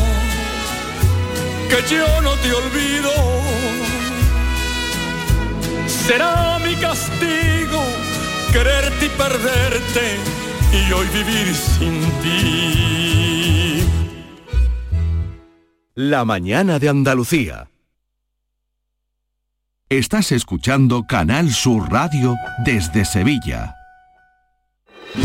[1.70, 3.12] que yo no te olvido.
[5.88, 7.84] Será mi castigo
[8.54, 13.84] quererte y perderte y hoy vivir sin ti.
[15.96, 17.70] La mañana de Andalucía.
[19.90, 23.77] Estás escuchando Canal Sur Radio desde Sevilla.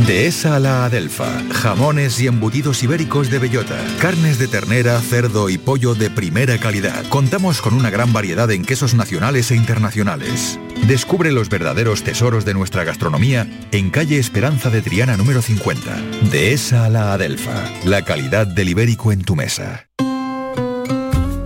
[0.06, 1.42] Dehesa a la Adelfa.
[1.52, 3.76] Jamones y embutidos ibéricos de bellota.
[4.00, 7.04] Carnes de ternera, cerdo y pollo de primera calidad.
[7.08, 10.58] Contamos con una gran variedad en quesos nacionales e internacionales.
[10.86, 15.96] Descubre los verdaderos tesoros de nuestra gastronomía en calle Esperanza de Triana número 50.
[16.30, 17.64] Dehesa a la Adelfa.
[17.84, 19.86] La calidad del ibérico en tu mesa.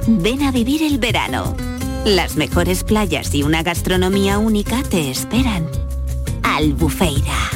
[0.08, 1.56] Ven a vivir el verano.
[2.04, 5.66] Las mejores playas y una gastronomía única te esperan.
[6.42, 7.55] Albufeira.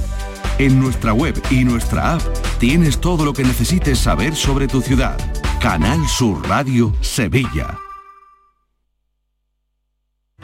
[0.57, 2.21] En nuestra web y nuestra app
[2.59, 5.17] tienes todo lo que necesites saber sobre tu ciudad.
[5.59, 7.77] Canal Sur Radio Sevilla.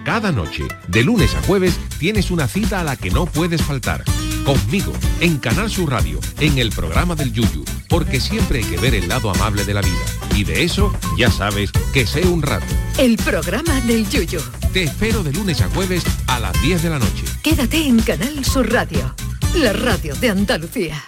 [0.04, 4.04] Cada noche, de lunes a jueves, tienes una cita a la que no puedes faltar.
[4.46, 8.96] Conmigo, en Canal Sur Radio, en el programa del Yuyu, porque siempre hay que ver
[8.96, 10.06] el lado amable de la vida.
[10.36, 12.66] Y de eso, ya sabes, que sé un rato.
[12.98, 14.40] El programa del Yuyu.
[14.72, 17.26] Te espero de lunes a jueves a las 10 de la noche.
[17.44, 19.14] Quédate en Canal Sur Radio,
[19.58, 21.04] la radio de Andalucía.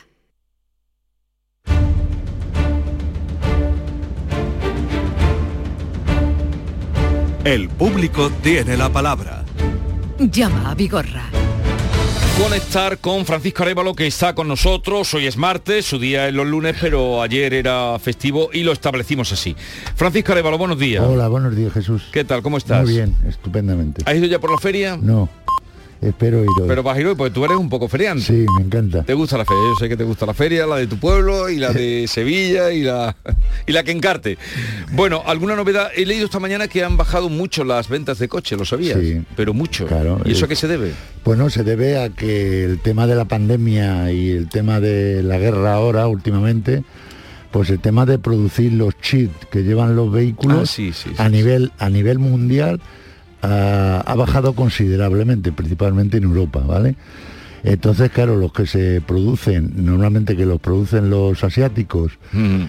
[7.43, 9.45] El público tiene la palabra.
[10.19, 11.29] Llama a Vigorra.
[12.41, 15.13] Conectar con Francisco Arevalo que está con nosotros.
[15.13, 19.31] Hoy es martes, su día es los lunes, pero ayer era festivo y lo establecimos
[19.31, 19.55] así.
[19.95, 21.03] Francisco Arevalo, buenos días.
[21.05, 22.07] Hola, buenos días Jesús.
[22.11, 22.41] ¿Qué tal?
[22.41, 22.83] ¿Cómo estás?
[22.83, 24.01] Muy bien, estupendamente.
[24.05, 24.97] ¿Has ido ya por la feria?
[24.97, 25.29] No,
[26.01, 26.67] espero ir hoy.
[26.67, 28.23] Pero vas a ir hoy porque tú eres un poco feriante.
[28.23, 29.03] Sí, me encanta.
[29.03, 29.63] ¿Te gusta la feria?
[29.63, 32.71] Yo sé que te gusta la feria, la de tu pueblo y la de Sevilla
[32.71, 33.15] y la
[33.67, 34.37] y la que encarte.
[34.93, 35.89] Bueno, alguna novedad.
[35.95, 38.99] He leído esta mañana que han bajado mucho las ventas de coche, ¿lo sabías?
[38.99, 39.21] Sí.
[39.35, 39.85] Pero mucho.
[39.87, 40.93] Claro, ¿Y eso eh, a qué se debe?
[41.25, 45.37] Bueno, se debe a que el tema de la pandemia y el tema de la
[45.37, 46.83] guerra ahora últimamente,
[47.51, 51.15] pues el tema de producir los chips que llevan los vehículos Ah, sí, sí, sí,
[51.17, 52.79] a nivel a nivel mundial
[53.41, 56.95] ha bajado considerablemente, principalmente en Europa, ¿vale?
[57.63, 62.13] Entonces, claro, los que se producen, normalmente que los producen los asiáticos,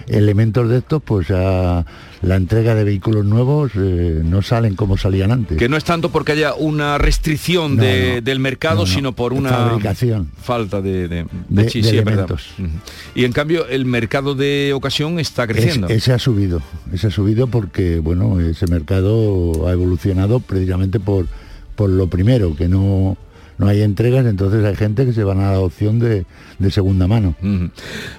[0.07, 1.85] elementos de estos, pues a
[2.21, 5.57] la entrega de vehículos nuevos eh, no salen como salían antes.
[5.57, 8.21] Que no es tanto porque haya una restricción No, de- no.
[8.21, 8.87] del mercado, No, no.
[8.87, 10.29] sino por una Fabricación.
[10.41, 12.49] falta de, de, De- sí, elementos.
[13.15, 15.87] Y en cambio el mercado de ocasión está creciendo.
[15.87, 16.61] Es- ese ha subido,
[16.93, 21.27] ese ha subido porque bueno, ese mercado ha evolucionado precisamente por,
[21.75, 23.17] por lo primero, que no,
[23.61, 26.25] no hay entregas, entonces hay gente que se van a la opción de,
[26.57, 27.35] de segunda mano.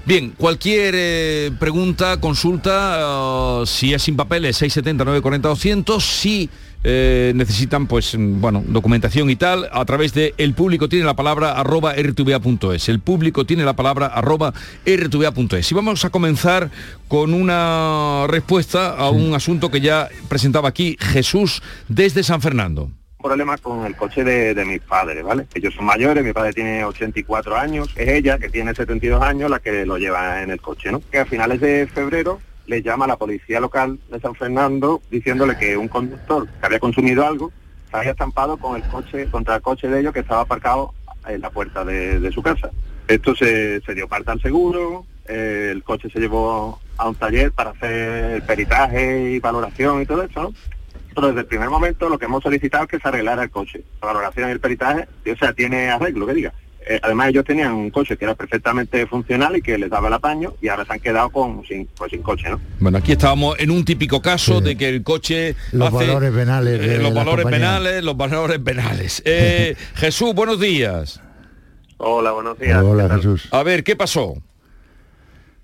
[0.06, 6.48] Bien, cualquier eh, pregunta, consulta, eh, si es sin papeles, 670 940 200, si
[6.84, 11.14] eh, necesitan pues mm, bueno documentación y tal a través de el público tiene la
[11.14, 14.52] palabra arroba rtva.es el público tiene la palabra arroba
[14.84, 16.72] rtva.es y vamos a comenzar
[17.06, 22.90] con una respuesta a un asunto que ya presentaba aquí Jesús desde San Fernando
[23.22, 25.46] problema con el coche de, mis padres, ¿vale?
[25.54, 29.60] Ellos son mayores, mi padre tiene 84 años, es ella que tiene 72 años la
[29.60, 31.00] que lo lleva en el coche, ¿no?
[31.10, 35.76] Que a finales de febrero le llama la policía local de San Fernando diciéndole que
[35.76, 37.52] un conductor que había consumido algo
[37.90, 40.94] se había estampado con el coche, contra el coche de ellos que estaba aparcado
[41.26, 42.70] en la puerta de, su casa.
[43.08, 47.70] Esto se, dio parte al seguro, eh, el coche se llevó a un taller para
[47.70, 50.52] hacer peritaje y valoración y todo eso, ¿no?
[51.14, 53.82] Pero desde el primer momento lo que hemos solicitado es que se arreglara el coche.
[54.00, 56.52] La valoración y el peritaje, o sea, tiene arreglo, que diga.
[56.84, 60.14] Eh, además ellos tenían un coche que era perfectamente funcional y que les daba el
[60.14, 62.60] apaño y ahora se han quedado con sin, pues, sin coche, ¿no?
[62.80, 66.80] Bueno, aquí estábamos en un típico caso de que el coche Los hace, valores penales
[66.80, 67.68] de eh, los la valores compañía.
[67.68, 69.22] penales, los valores penales.
[69.24, 71.20] Eh, Jesús, buenos días.
[71.98, 72.82] Hola, buenos días.
[72.82, 73.08] Hola.
[73.14, 73.46] Jesús.
[73.52, 74.34] A ver, ¿qué pasó?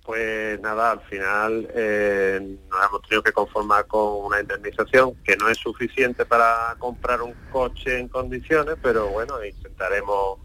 [0.08, 2.40] Pues nada, al final eh,
[2.70, 7.34] nos hemos tenido que conformar con una indemnización que no es suficiente para comprar un
[7.52, 10.38] coche en condiciones, pero bueno, intentaremos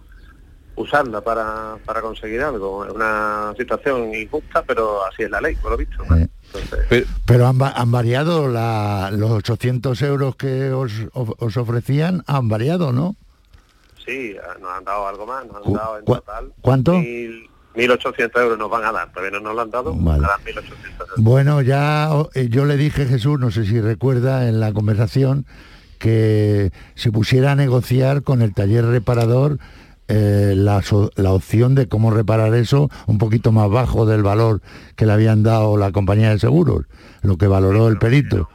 [0.75, 2.83] usarla para, para conseguir algo.
[2.83, 6.03] Es una situación injusta, pero así es la ley, por lo visto.
[6.09, 6.17] ¿no?
[6.17, 12.49] Entonces, Pero han, va- han variado la- los 800 euros que os, os ofrecían, han
[12.49, 13.15] variado, ¿no?
[14.05, 16.91] sí, nos han dado algo más, nos han dado en total ¿Cuánto?
[16.95, 20.21] mil- 1.800 euros nos van a dar, todavía no nos lo han dado, Vale.
[20.21, 21.09] nos darán 1.800 euros.
[21.17, 25.45] Bueno, ya eh, yo le dije Jesús, no sé si recuerda en la conversación,
[25.99, 29.57] que se pusiera a negociar con el taller reparador
[30.09, 34.59] eh, la, so- la opción de cómo reparar eso un poquito más bajo del valor
[34.97, 36.85] que le habían dado la compañía de seguros,
[37.21, 38.49] lo que valoró el perito.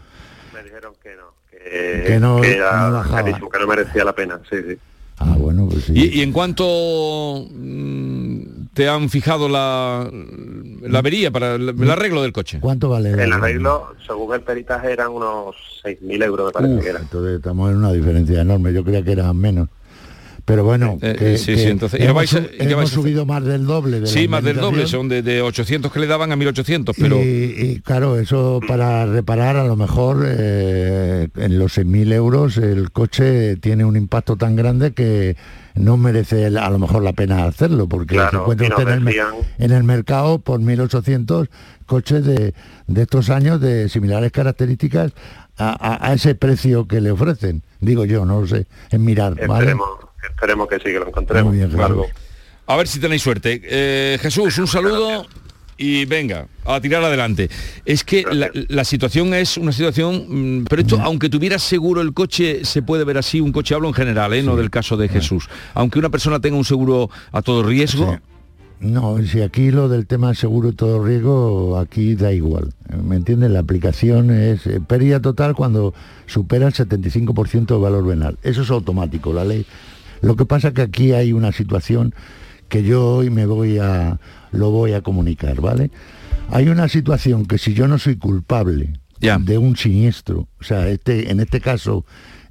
[1.51, 4.79] que, Que no- que era no carísimo, que no merecía la pena, sí, sí.
[5.19, 5.93] Ah, bueno, pues sí.
[5.97, 10.09] ¿Y, y en cuánto mm, te han fijado la,
[10.83, 12.59] la avería para el, el arreglo del coche?
[12.61, 13.11] ¿Cuánto vale?
[13.11, 17.01] El arreglo, según el peritaje, eran unos 6.000 euros, me parece Uf, que era.
[17.01, 19.69] entonces estamos en una diferencia enorme, yo creía que eran menos.
[20.45, 23.45] Pero bueno, Eh, que- sí, que sí, entonces- ¿y qué hemos, vais vais subido más
[23.45, 26.31] del doble de Sí, la más del doble, son de, de 800 que le daban
[26.31, 27.17] a 1800, pero...
[27.19, 32.93] Y, y, claro, eso para reparar a lo mejor eh, en los 6.000 euros el
[32.93, 35.37] coche tiene un impacto tan grande que
[35.75, 38.89] no merece a lo mejor la pena hacerlo, porque se encuentra usted en
[39.59, 41.49] el, en mercado por 1.800
[41.87, 42.55] coches de,
[42.87, 45.13] de estos años de similares características
[45.57, 47.63] a, a- a ese precio que le ofrecen.
[47.81, 49.71] Digo yo, no lo sé, es mirar, ¿vale?
[49.71, 49.89] Esperemos,
[50.31, 51.53] esperemos que sí, que lo encontremos.
[51.53, 51.71] Bien.
[52.67, 53.61] A ver si tenéis suerte.
[53.65, 55.27] Eh, Jesús, un saludo
[55.79, 57.49] y venga, a tirar adelante.
[57.85, 62.13] Es que la, la situación es una situación, mm, pero esto, aunque tuvieras seguro el
[62.13, 64.43] coche, se puede ver así, un coche hablo en general, ¿eh?
[64.43, 65.49] no del caso de Jesús.
[65.75, 68.19] Aunque una persona tenga un seguro a todo riesgo,
[68.81, 72.75] No, si aquí lo del tema seguro y todo riesgo, aquí da igual.
[73.03, 73.51] ¿Me entiendes?
[73.51, 75.95] La aplicación es eh, pérdida total cuando
[76.27, 78.39] supera el 75% de valor venal.
[78.43, 79.67] Eso es automático, la ley.
[80.21, 82.15] Lo que pasa que aquí hay una situación
[82.69, 84.21] que yo hoy me voy a
[84.53, 85.91] lo voy a comunicar, ¿vale?
[86.51, 91.31] Hay una situación que si yo no soy culpable de un siniestro, o sea, este,
[91.31, 92.05] en este caso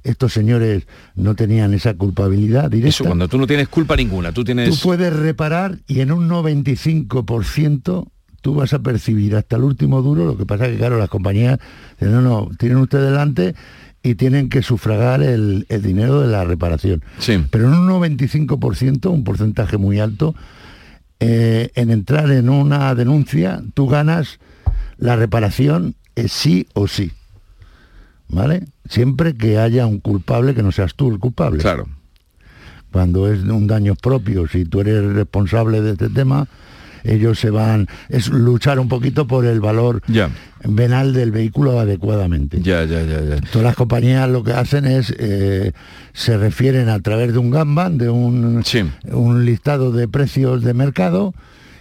[0.04, 2.88] estos señores no tenían esa culpabilidad directa.
[2.88, 4.70] eso cuando tú no tienes culpa ninguna, tú tienes...
[4.70, 8.08] Tú puedes reparar y en un 95%
[8.40, 11.58] tú vas a percibir hasta el último duro, lo que pasa que claro, las compañías
[12.00, 13.54] no, no, tienen usted delante
[14.02, 17.02] y tienen que sufragar el, el dinero de la reparación.
[17.50, 20.34] Pero en un 95%, un porcentaje muy alto,
[21.20, 24.38] eh, en entrar en una denuncia, tú ganas
[24.98, 27.12] la reparación eh, sí o sí.
[28.28, 28.66] ¿Vale?
[28.88, 31.60] Siempre que haya un culpable que no seas tú el culpable.
[31.60, 31.88] Claro.
[32.92, 36.46] Cuando es un daño propio, si tú eres responsable de este tema,
[37.04, 40.02] ellos se van, es luchar un poquito por el valor
[40.64, 42.60] venal del vehículo adecuadamente.
[42.62, 43.40] Ya, ya, ya, ya.
[43.52, 45.72] Todas las compañías lo que hacen es, eh,
[46.12, 48.62] se refieren a través de un Gamban, de un,
[49.12, 51.34] un listado de precios de mercado,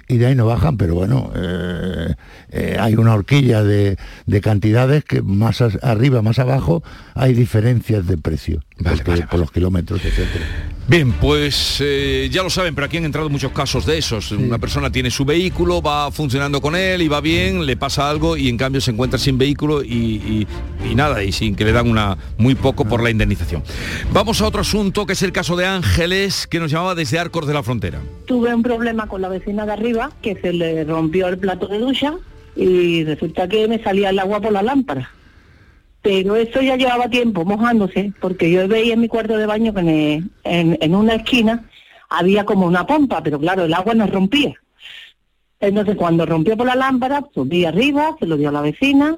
[0.10, 2.14] y de ahí no bajan, pero bueno, eh,
[2.52, 6.82] eh, hay una horquilla de, de cantidades que más as- arriba, más abajo,
[7.14, 10.46] hay diferencias de precio, porque- por los kilómetros, etcétera.
[10.90, 14.32] Bien, pues eh, ya lo saben, pero aquí han entrado muchos casos de esos.
[14.32, 18.38] Una persona tiene su vehículo, va funcionando con él y va bien, le pasa algo
[18.38, 20.48] y en cambio se encuentra sin vehículo y, y-
[20.90, 23.64] y nada, y sin que le dan una muy poco por la indemnización.
[24.14, 27.46] Vamos a otro asunto que es el caso de Ángeles, que nos llamaba desde Arcos
[27.48, 28.00] de la Frontera.
[28.26, 31.80] Tuve un problema con la vecina de arriba que se le rompió el plato de
[31.80, 32.14] ducha
[32.56, 35.12] y resulta que me salía el agua por la lámpara.
[36.10, 39.82] Pero eso ya llevaba tiempo mojándose porque yo veía en mi cuarto de baño que
[39.82, 41.66] en, en- una esquina
[42.10, 44.54] había como una pompa, pero claro, el agua no rompía.
[45.60, 49.18] Entonces cuando rompió por la lámpara, subí arriba, se lo dio a la vecina,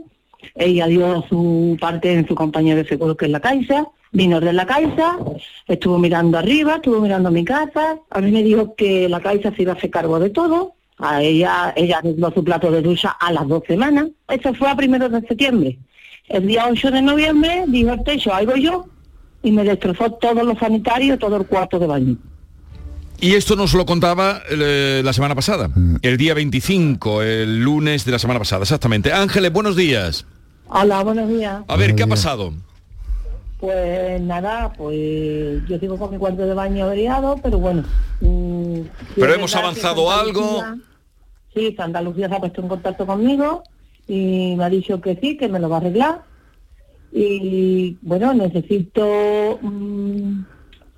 [0.56, 4.52] ella dio su parte en su compañía de seguro que es la Caixa, vino de
[4.52, 5.20] la Caixa,
[5.68, 9.62] estuvo mirando arriba, estuvo mirando mi casa, a mí me dijo que la Caixa se
[9.62, 13.32] iba a hacer cargo de todo, a ella, ella arregló su plato de ducha a
[13.32, 15.78] las dos semanas, eso fue a primeros de septiembre.
[16.30, 18.86] El día 8 de noviembre dijo el techo, ahí voy yo,
[19.42, 22.18] y me destrozó todos los sanitarios, todo el cuarto de baño.
[23.20, 25.70] Y esto nos lo contaba eh, la semana pasada,
[26.04, 29.12] el día 25, el lunes de la semana pasada, exactamente.
[29.12, 30.26] Ángeles, buenos días.
[30.68, 31.64] Hola, buenos días.
[31.68, 32.54] A ver, ¿qué ha pasado?
[33.60, 37.84] Pues nada, pues yo sigo con mi cuarto de baño averiado, pero bueno.
[38.22, 38.82] mm,
[39.16, 40.64] Pero hemos avanzado algo.
[41.54, 43.64] Sí, Santa Lucía se ha puesto en contacto conmigo
[44.10, 46.24] y me ha dicho que sí, que me lo va a arreglar.
[47.12, 50.42] Y bueno, necesito mm,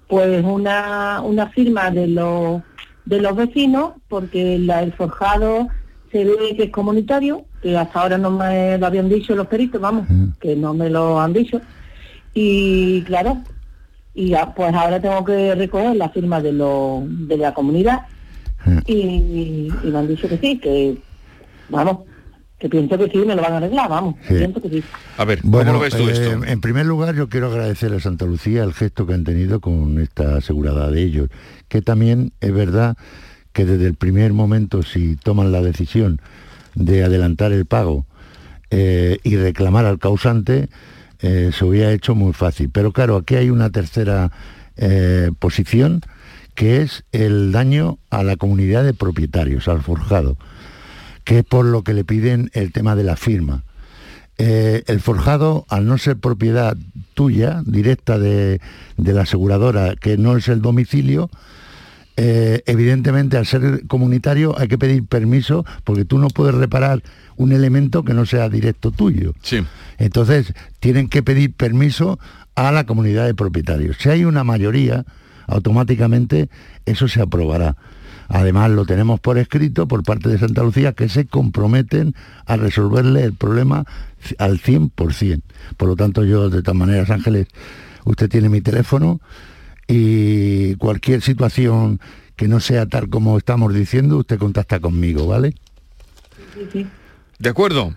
[0.08, 2.62] pues una, una firma de los
[3.06, 5.68] de los vecinos, porque la, el forjado
[6.12, 9.82] se ve que es comunitario, que hasta ahora no me lo habían dicho los peritos,
[9.82, 10.08] vamos,
[10.40, 11.60] que no me lo han dicho.
[12.34, 13.42] Y claro,
[14.14, 18.04] y ya, pues ahora tengo que recoger la firma de, lo, de la comunidad
[18.86, 20.98] y, y me han dicho que sí, que
[21.70, 22.00] vamos,
[22.62, 24.36] que pienso que sí, me lo van a arreglar, vamos, Sí.
[24.36, 24.84] pienso que sí.
[25.18, 26.46] A ver, Bueno, ¿cómo lo ves tú eh, esto?
[26.46, 30.00] en primer lugar yo quiero agradecer a Santa Lucía el gesto que han tenido con
[30.00, 31.30] esta asegurada de ellos,
[31.68, 32.96] que también es verdad
[33.52, 36.22] que desde el primer momento si toman la decisión
[36.76, 38.06] de adelantar el pago
[38.70, 40.70] eh, y reclamar al causante,
[41.20, 42.70] eh, se hubiera hecho muy fácil.
[42.72, 44.32] Pero claro, aquí hay una tercera
[44.78, 46.02] eh, posición
[46.56, 50.38] que es el daño a la comunidad de propietarios, al forjado,
[51.24, 53.64] que es por lo que le piden el tema de la firma.
[54.38, 56.76] Eh, el forjado, al no ser propiedad
[57.14, 58.60] tuya, directa de,
[58.98, 61.30] de la aseguradora, que no es el domicilio,
[62.18, 67.02] eh, evidentemente al ser comunitario hay que pedir permiso porque tú no puedes reparar
[67.38, 69.34] un elemento que no sea directo tuyo.
[69.42, 69.66] Sí.
[69.98, 72.20] Entonces tienen que pedir permiso
[72.56, 73.98] a la comunidad de propietarios.
[74.00, 75.06] Si hay una mayoría,
[75.48, 76.50] automáticamente
[76.86, 77.78] eso se aprobará.
[78.34, 82.16] Además lo tenemos por escrito por parte de Santa Lucía que se comprometen
[82.46, 83.86] a resolverle el problema
[84.40, 85.42] al 100%.
[85.78, 87.48] Por lo tanto yo de todas maneras Ángeles,
[88.06, 89.20] usted tiene mi teléfono
[89.88, 92.00] y cualquier situación
[92.38, 95.54] que no sea tal como estamos diciendo, usted contacta conmigo, ¿vale?
[97.40, 97.94] ¿De acuerdo?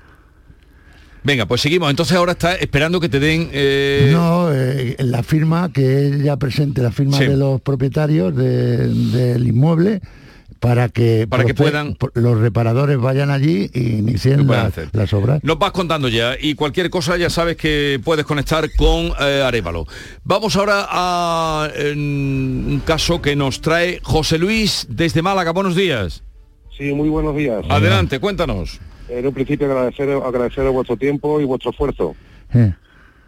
[1.23, 1.89] Venga, pues seguimos.
[1.91, 3.49] Entonces ahora está esperando que te den...
[3.53, 7.25] eh, No, eh, la firma, que ella presente la firma Sí.
[7.27, 10.03] de los propietarios de- del inmueble
[10.65, 15.41] para que, Para que puedan- los reparadores vayan allí y inicien la- las obras.
[15.45, 19.87] Nos vas contando ya y cualquier cosa ya sabes que puedes conectar con eh, Arevalo.
[20.25, 25.51] Vamos ahora a un caso que nos trae José Luis desde Málaga.
[25.53, 26.23] Buenos días.
[26.77, 27.63] Sí, muy buenos días.
[27.69, 28.81] Adelante, cuéntanos.
[29.09, 32.17] En un principio agradecer, agradecer vuestro tiempo y vuestro esfuerzo.
[32.55, 32.73] Eh,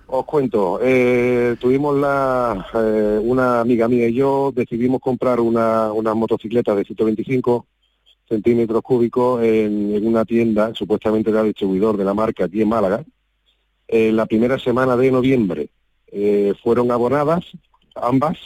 [0.09, 6.15] Os cuento, eh, tuvimos la, eh, una amiga mía y yo decidimos comprar una, una
[6.15, 7.67] motocicleta de 125
[8.29, 13.05] centímetros cúbicos en, en una tienda, supuestamente era distribuidor de la marca aquí en Málaga,
[13.89, 15.71] en la primera semana de noviembre.
[16.13, 17.45] Eh, fueron abonadas
[17.97, 18.37] ambas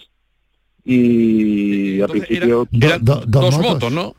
[0.85, 2.67] y al principio...
[2.73, 3.73] eran Do- do- dos dos motos.
[3.75, 4.15] motos, ¿no?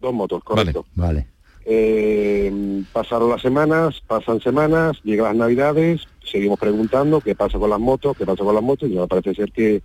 [0.00, 0.84] Dos motos, correcto.
[0.96, 1.28] Vale.
[1.72, 7.78] Eh, pasaron las semanas, pasan semanas, llegan las navidades, seguimos preguntando qué pasa con las
[7.78, 9.80] motos, qué pasa con las motos, y me parece ser que,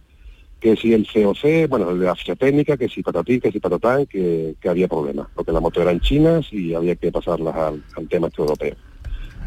[0.60, 3.60] que si el COC, bueno, el de la ficha técnica, que si patatí, que si
[3.60, 7.84] patatán, que, que había problemas, porque las motos eran chinas y había que pasarlas al,
[7.96, 8.76] al tema este europeo.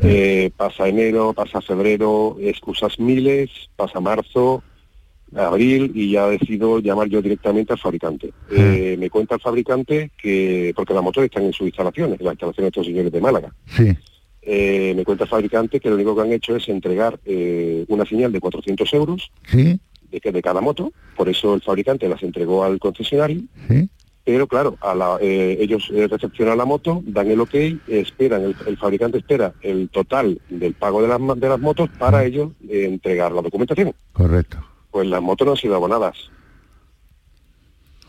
[0.01, 4.63] Eh, pasa enero, pasa febrero, excusas miles, pasa marzo,
[5.37, 8.33] abril y ya decido llamar yo directamente al fabricante.
[8.51, 12.33] Eh, me cuenta el fabricante que, porque las motores están en sus instalaciones, en las
[12.35, 13.55] instalaciones de estos señores de Málaga.
[13.67, 13.89] Sí.
[14.43, 18.07] Eh, me cuenta el fabricante que lo único que han hecho es entregar eh, una
[18.07, 19.79] señal de 400 euros Sí,
[20.11, 23.91] de, de cada moto, por eso el fabricante las entregó al concesionario, sí.
[24.25, 27.55] pero claro, a la- ellos recepcionan la moto, dan el ok,
[27.89, 31.91] esperan, el, el fabricante espera el total del pago de las, ma- de las motos
[31.99, 33.93] para ellos eh, entregar la documentación.
[34.13, 34.65] Correcto.
[34.99, 36.17] Pues las motos no han sido abonadas.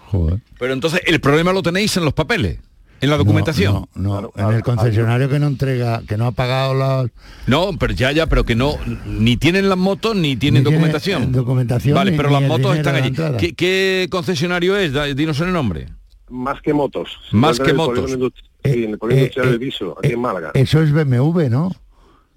[0.07, 0.39] Joder.
[0.57, 2.57] Pero entonces el problema lo tenéis en los papeles,
[2.99, 3.85] en la documentación.
[3.93, 7.11] No, no, en el concesionario que no entrega, que no ha pagado las
[7.45, 8.73] No, pero ya, ya, pero que no,
[9.05, 11.21] ni tienen las motos ni tienen Ni documentación.
[11.25, 13.37] eh, documentación, Vale, ni- pero ni las motos están la allí.
[13.37, 14.91] ¿Qué, qué concesionario es?
[15.15, 15.89] Dinos el nombre.
[16.27, 17.19] Más que motos.
[17.31, 18.09] Más que motos.
[18.09, 20.49] sí, en el eh, industrial eh, del Viso, aquí en Málaga.
[20.55, 21.71] Eso es BMW, ¿no?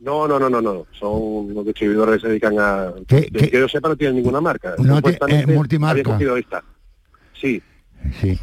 [0.03, 0.87] No, no, no, no, no.
[0.99, 2.93] Son unos distribuidores que se dedican a...
[3.07, 3.51] ¿Qué- que, qué?
[3.51, 4.75] que yo sepa no tienen ninguna marca.
[4.79, 6.03] No eh, multimarca.
[6.03, 6.63] cogido esta.
[7.41, 7.63] Sí.
[8.21, 8.39] Sí.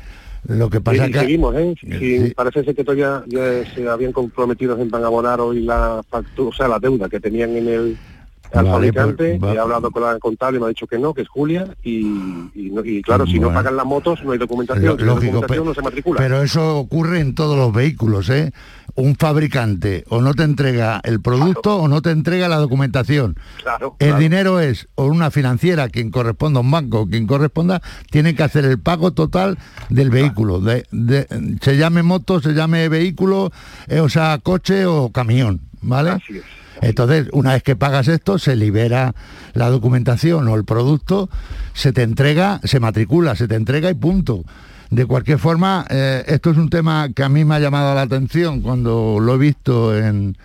[0.47, 1.75] Lo que pasa y que seguimos, ¿eh?
[1.83, 3.41] Y Parece ser que todavía ya
[3.75, 7.19] se habían comprometido en van a abonar hoy la factura, o sea, la deuda que
[7.19, 7.97] tenían en el
[8.53, 9.37] al Vale, fabricante.
[9.39, 11.27] pues, va- He hablado con la contable y me ha dicho que no, que es
[11.27, 11.67] Julia.
[11.83, 11.99] Y,
[12.55, 14.85] y, no- y claro, si no pagan las motos, no hay documentación.
[14.85, 16.17] Lo- Si no hay lógico, documentación, pe- no se matricula.
[16.19, 18.51] pero eso ocurre en todos los vehículos, ¿eh?
[19.01, 23.37] Un fabricante o no te entrega el producto o no te entrega la documentación.
[23.63, 24.21] Claro, El claro.
[24.21, 27.81] dinero es o una financiera, quien corresponda un banco, quien corresponda,
[28.11, 29.57] tiene que hacer el pago total
[29.89, 30.59] del vehículo.
[30.59, 31.27] De, de-
[31.61, 33.51] se llame moto, se llame vehículo,
[33.87, 36.17] eh, o sea, coche o camión, ¿vale?
[36.81, 39.13] Entonces, una vez que pagas esto, se libera
[39.53, 41.29] la documentación o el producto,
[41.73, 44.43] se te entrega, se matricula, se te entrega y punto.
[44.89, 48.01] De cualquier forma, eh, esto es un tema que a mí me ha llamado la
[48.01, 50.35] atención cuando lo he visto en,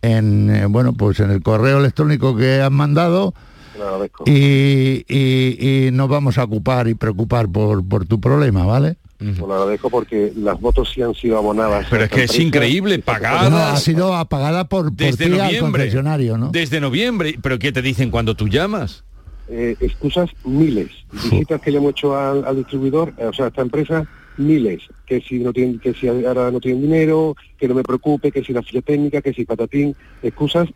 [0.00, 3.34] en, eh, bueno, pues en el correo electrónico que han mandado
[3.72, 4.24] Te lo agradezco.
[4.26, 8.96] y, y- y nos vamos a ocupar y preocupar por, por tu problema, ¿vale?
[9.18, 11.86] Lo agradezco porque las motos sí han sido abonadas.
[11.90, 15.38] Pero es que es increíble, No, ha pagadas sido apagada por, por desde ti al
[15.38, 15.60] noviembre.
[15.82, 16.50] concesionario, ¿no?
[16.52, 17.36] Desde noviembre.
[17.42, 19.04] ¿Pero qué te dicen cuando tú llamas?
[19.50, 23.48] Eh, excusas miles, visitas que le hemos hecho al, al distribuidor, eh, o sea, a
[23.48, 27.74] esta empresa, miles, que si no tienen, que si ahora no tienen dinero, que no
[27.74, 30.68] me preocupe, que si la ficha técnica, que si patatín, excusas,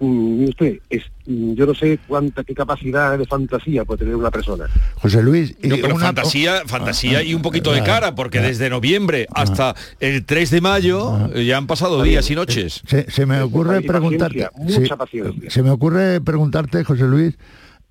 [0.00, 4.16] mm, mire usted, es, mm, yo no sé cuánta, qué capacidad de fantasía puede tener
[4.16, 4.66] una persona.
[4.96, 8.40] José Luis, y No, pero una- fantasía, fantasía y un poquito de Ah, cara, porque
[8.40, 12.82] desde noviembre hasta el 3 de mayo eh, ya han pasado días y noches.
[12.86, 15.48] Se, se me ocurre preguntarte, mucha paciencia.
[15.50, 17.34] se me ocurre preguntarte, José Luis,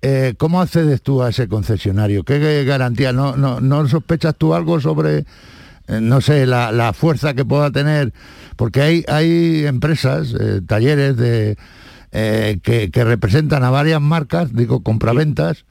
[0.02, 2.24] eh, ¿cómo accedes tú a ese concesionario?
[2.24, 3.12] ¿Qué garantía?
[3.12, 5.24] ¿No, no, no sospechas tú algo sobre,
[5.88, 8.12] eh, no sé, la, fuerza que pueda tener?
[8.56, 11.16] Porque hay, hay empresas, eh, talleres
[12.12, 15.64] que, que representan a varias marcas, digo, compraventas,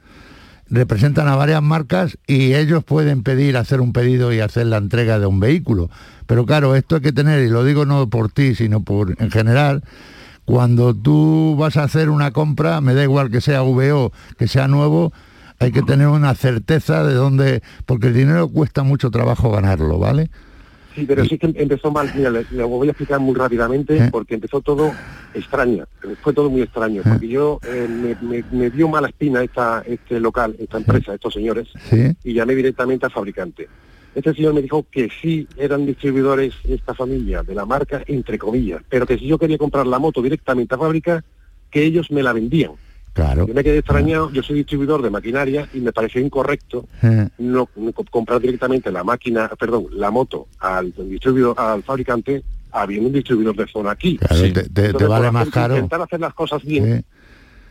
[0.70, 5.20] representan a varias marcas y ellos pueden pedir, hacer un pedido y hacer la entrega
[5.20, 5.90] de un vehículo.
[6.26, 9.32] Pero claro, esto hay que tener, y lo digo no por ti, sino por en
[9.32, 9.84] general,
[10.46, 14.68] cuando tú vas a hacer una compra, me da igual que sea VO, que sea
[14.68, 15.12] nuevo,
[15.60, 20.30] hay que tener una certeza de dónde, porque el dinero cuesta mucho trabajo ganarlo, ¿vale?
[20.94, 22.10] Sí, pero sí que empezó mal.
[22.16, 24.10] Mira, le, le voy a explicar muy rápidamente ¿Eh?
[24.10, 24.94] porque empezó todo
[25.34, 25.84] extraña.
[26.22, 27.02] Fue todo muy extraño.
[27.04, 31.34] Porque yo eh, me, me- me dio mala espina esta, este local, esta empresa, estos
[31.34, 32.16] señores, Sí.
[32.24, 33.68] y llamé directamente al fabricante.
[34.16, 38.82] Este señor me dijo que sí eran distribuidores esta familia de la marca, entre comillas,
[38.90, 41.24] pero que si yo quería comprar la moto directamente a fábrica,
[41.70, 42.72] que ellos me la vendían.
[43.12, 43.46] Claro.
[43.48, 47.70] Yo me quedé extrañado, yo soy distribuidor de maquinaria y me pareció incorrecto Eh, no,
[47.76, 53.14] no co- comprar directamente la máquina, perdón, la moto al distribuidor, al fabricante, habiendo un
[53.14, 54.18] distribuidor de zona aquí.
[54.18, 55.76] Claro, te- te- te Entonces, vale por más hacer- caro.
[55.76, 57.06] Intentar hacer las cosas bien,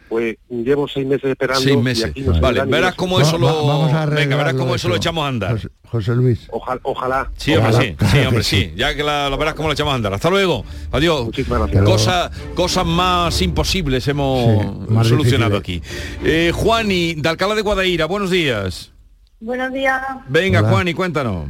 [0.08, 1.62] pues llevo seis meses esperando.
[1.62, 2.04] Seis y meses.
[2.04, 3.66] aquí no se Vale, verás cómo eso Va- lo...
[3.66, 5.00] vamos a Venga, verás arreglarlo cómo eso lo eso.
[5.02, 5.52] echamos a andar.
[5.52, 6.46] José, José Luis.
[6.50, 7.30] Ojalá, ojalá.
[7.36, 8.56] Sí, hombre, Ojalá, sí, claro sí, que hombre, sí.
[8.60, 8.72] sí.
[8.76, 10.12] Ya que la, lo verás cómo lo echamos a andar.
[10.14, 10.64] Hasta luego.
[10.92, 11.28] Adiós.
[11.34, 11.82] gracias.
[11.84, 15.82] Cosas, cosas más imposibles hemos Sí, más solucionado aquí.
[16.24, 18.92] Eh, Juani, de Alcalá de Guadaira, buenos días.
[19.40, 20.00] Buenos días.
[20.28, 20.68] Venga, Hola.
[20.70, 21.48] Juani, cuéntanos.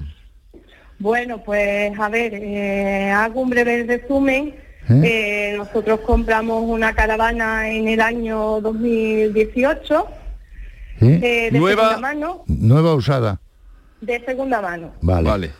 [0.98, 4.54] Bueno, pues a ver, eh, hago un breve resumen.
[4.90, 5.00] ¿Eh?
[5.52, 10.06] Eh, nosotros compramos una caravana en el año 2018
[11.00, 11.06] ¿Sí?
[11.22, 13.40] eh, de segunda mano, Nueva usada.
[14.00, 14.92] de segunda mano.
[15.00, 15.50] Vale.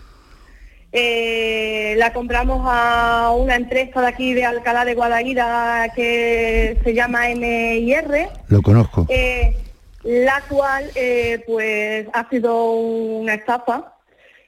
[0.93, 7.27] Eh, la compramos a una empresa de aquí de Alcalá de Guadaira que se llama
[7.35, 8.29] MIR.
[8.49, 9.05] Lo conozco.
[9.09, 9.57] Eh,
[10.05, 13.95] la cual eh, pues ha sido una estafa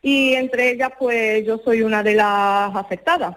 [0.02, 3.36] y entre ellas pues yo soy una de las afectadas.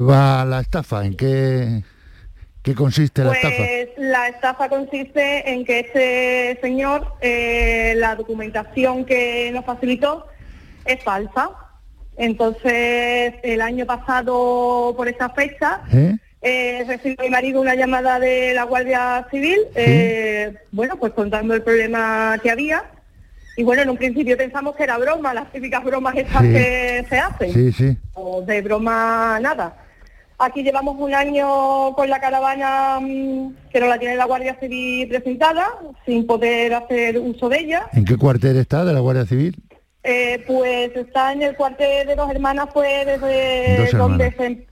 [0.00, 1.04] ¿Va la estafa?
[1.04, 1.82] ¿En qué,
[2.62, 3.56] qué consiste la estafa?
[3.56, 10.26] Pues la estafa consiste en que este señor, eh, la documentación que nos facilitó
[10.84, 11.50] es falsa.
[12.16, 16.16] Entonces, el año pasado, por esa fecha, ¿Eh?
[16.42, 21.62] eh, recibió mi marido una llamada de la Guardia Civil, eh, bueno, pues contando el
[21.62, 22.84] problema que había.
[23.56, 26.52] Y bueno, en un principio pensamos que era broma, las típicas bromas estas Sí.
[26.52, 27.52] que se hacen.
[27.52, 27.96] Sí, sí.
[28.14, 29.76] O de broma nada.
[30.44, 35.08] Aquí llevamos un año con la caravana mm, que no la tiene la Guardia Civil
[35.08, 35.66] presentada,
[36.04, 37.86] sin poder hacer uso de ella.
[37.92, 39.56] ¿En qué cuartel está de la Guardia Civil?
[40.02, 44.66] Eh, pues está en el cuartel de dos hermanas, fue desde donde se,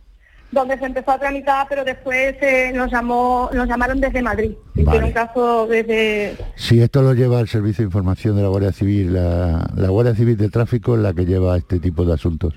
[0.50, 4.52] donde se empezó a tramitar, pero después eh, nos llamó, nos llamaron desde Madrid.
[4.74, 9.14] Hicieron caso desde Si esto lo lleva el Servicio de Información de la Guardia Civil,
[9.14, 12.54] la, la Guardia Civil de Tráfico es la que lleva este tipo de asuntos.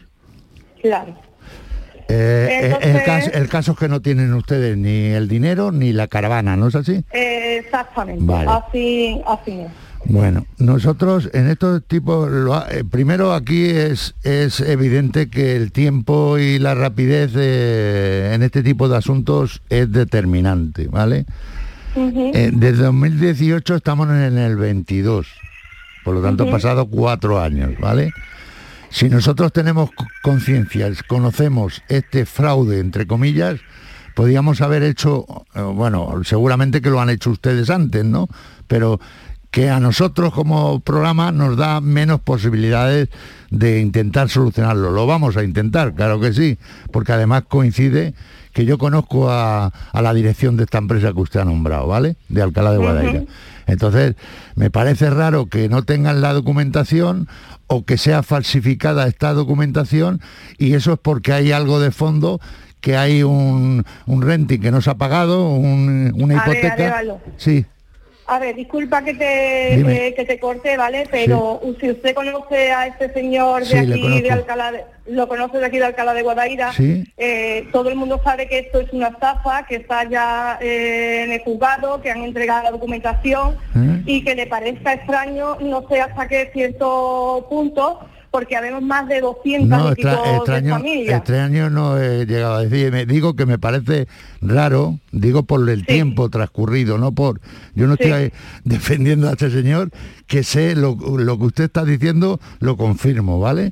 [0.82, 1.24] claro.
[2.08, 5.91] Eh, eh, el, caso, el caso es que no tienen ustedes ni el dinero ni
[5.91, 7.03] la caravana, ¿no es así?
[7.12, 8.24] Exactamente.
[8.24, 8.49] Vale.
[8.51, 9.72] Así, así es.
[10.08, 16.38] Bueno, nosotros en estos tipos, lo eh, primero aquí es, es evidente que el tiempo
[16.38, 21.26] y la rapidez eh, en este tipo de asuntos es determinante, ¿vale?
[21.95, 25.28] Eh, desde 2018 estamos en el 22,
[26.03, 26.58] por lo tanto han Ujú.
[26.58, 28.12] pasado cuatro años, ¿vale?
[28.95, 33.59] Si nosotros tenemos co- conciencia, conocemos este fraude, entre comillas,
[34.15, 38.29] podríamos haber hecho, eh, bueno, seguramente que lo han hecho ustedes antes, ¿no?
[38.69, 39.01] Pero
[39.51, 43.09] que a nosotros como programa nos da menos posibilidades
[43.49, 44.91] de intentar solucionarlo.
[44.91, 46.57] Lo vamos a intentar, claro que sí,
[46.93, 48.13] porque además coincide
[48.53, 52.15] que yo conozco a, a la dirección de esta empresa que usted ha nombrado, ¿vale?
[52.29, 53.23] De Alcalá de Guadaira.
[53.68, 54.16] Entonces,
[54.55, 57.28] me parece raro que no tengan la documentación
[57.68, 60.22] o que sea falsificada esta documentación
[60.57, 62.39] y eso es porque hay algo de fondo,
[62.82, 67.03] que hay un, un renting que no se ha pagado, un- una A ver, hipoteca.
[67.38, 67.66] Sí,
[68.28, 71.07] A ver, disculpa que te, eh, que te corte, ¿vale?
[71.11, 75.59] Pero si usted conoce a este señor de Sí, aquí, de Alcalá, de- lo conoce
[75.59, 77.03] de aquí de Alcalá de Guadaira, Sí.
[77.17, 81.34] eh, todo el mundo sabe que esto es una estafa, que está ya eh, en
[81.34, 84.01] el juzgado, que han entregado la documentación ¿Eh?
[84.07, 87.99] y que le parezca extraño, no sé hasta qué cierto punto,
[88.36, 91.17] porque habemos más de 200 no, y de extraño, familias.
[91.19, 92.91] extraño no he llegado a decir.
[92.91, 94.09] Me digo que me parece
[94.41, 97.39] raro, digo por el tiempo transcurrido, no por.
[97.75, 98.33] Yo no estoy
[98.65, 99.89] defendiendo a este señor,
[100.27, 103.71] que sé lo, lo que usted está diciendo, lo confirmo, ¿vale?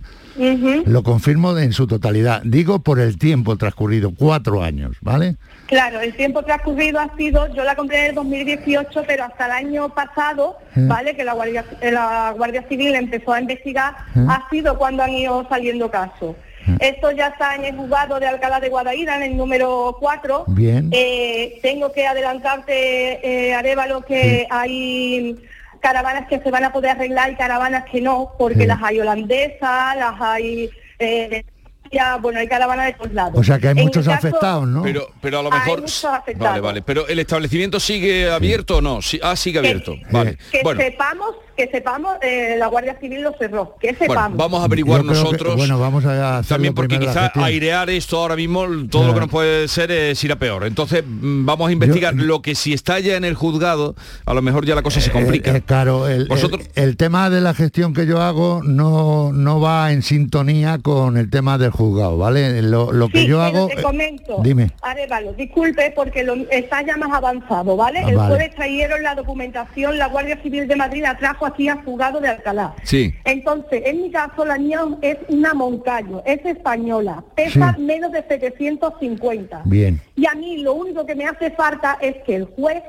[0.86, 2.42] Lo confirmo en su totalidad.
[2.44, 5.36] Digo por el tiempo transcurrido, cuatro años, ¿vale?
[5.68, 9.52] Claro, el tiempo transcurrido ha sido, yo la compré en el 2018, pero hasta el
[9.52, 10.88] año pasado, Mm.
[10.88, 11.16] ¿vale?
[11.16, 14.30] Que la Guardia, eh, la Guardia Civil empezó a investigar, Mm.
[14.30, 16.36] ha sido cuando han ido saliendo casos.
[16.80, 20.46] Esto ya está en el juzgado de Alcalá de Guadaira, en el número 4.
[20.48, 20.88] Bien.
[20.94, 25.36] Eh, tengo que adelantarte, eh, Arevalo, que hay
[25.84, 28.66] caravanas que se van a poder arreglar y caravanas que no, porque Sí.
[28.66, 30.70] las hay holandesas, las hay...
[30.98, 31.44] eh,
[31.92, 33.34] ya, bueno, hay caravanas de todos lados.
[33.36, 34.82] O sea que hay En muchos caso- afectados, ¿no?
[34.82, 35.82] Pero, pero a lo Hay mejor...
[35.82, 36.50] muchos afectados.
[36.50, 36.82] Vale, vale.
[36.82, 39.00] Pero el establecimiento sigue abierto o no?
[39.04, 39.94] Sí, ah, sigue abierto.
[40.10, 40.38] Vale.
[40.52, 44.38] Que Bueno, sepamos, que sepamos, eh, la Guardia Civil lo cerró, que bueno, sepamos.
[44.38, 45.56] vamos a averiguar que- nosotros.
[45.56, 47.46] bueno, vamos a hacer También porque primero la quizá gestión.
[47.46, 50.66] airear esto ahora mismo, todo lo que nos puede ser es ir a peor.
[50.66, 53.96] Entonces, mm, vamos a investigar lo que si está ya en el juzgado,
[54.26, 55.52] a lo mejor ya la cosa se complica.
[55.52, 59.32] Eh, eh, claro, el, Vosotros- el- el tema de la gestión que yo hago no,
[59.32, 62.62] no va en sintonía con el tema del juzgado, ¿vale?
[62.62, 63.68] Lo, lo que Sí, yo hago...
[63.68, 64.72] te eh, comento, dime.
[64.82, 68.00] Arevalo, disculpe porque lo, está ya más avanzado, ¿vale?
[68.00, 68.36] Ah, el vale.
[68.36, 72.30] jueves trajeron la documentación, la Guardia Civil de Madrid la trajo aquí al juzgado de
[72.30, 72.76] Alcalá.
[72.84, 73.14] Sí.
[73.26, 77.82] Entonces, en mi caso, la niña es una Moncayo, es española, pesa Sí.
[77.82, 79.62] menos de 750.
[79.66, 80.00] Bien.
[80.16, 82.82] Y a mí lo único que me hace falta es que el juez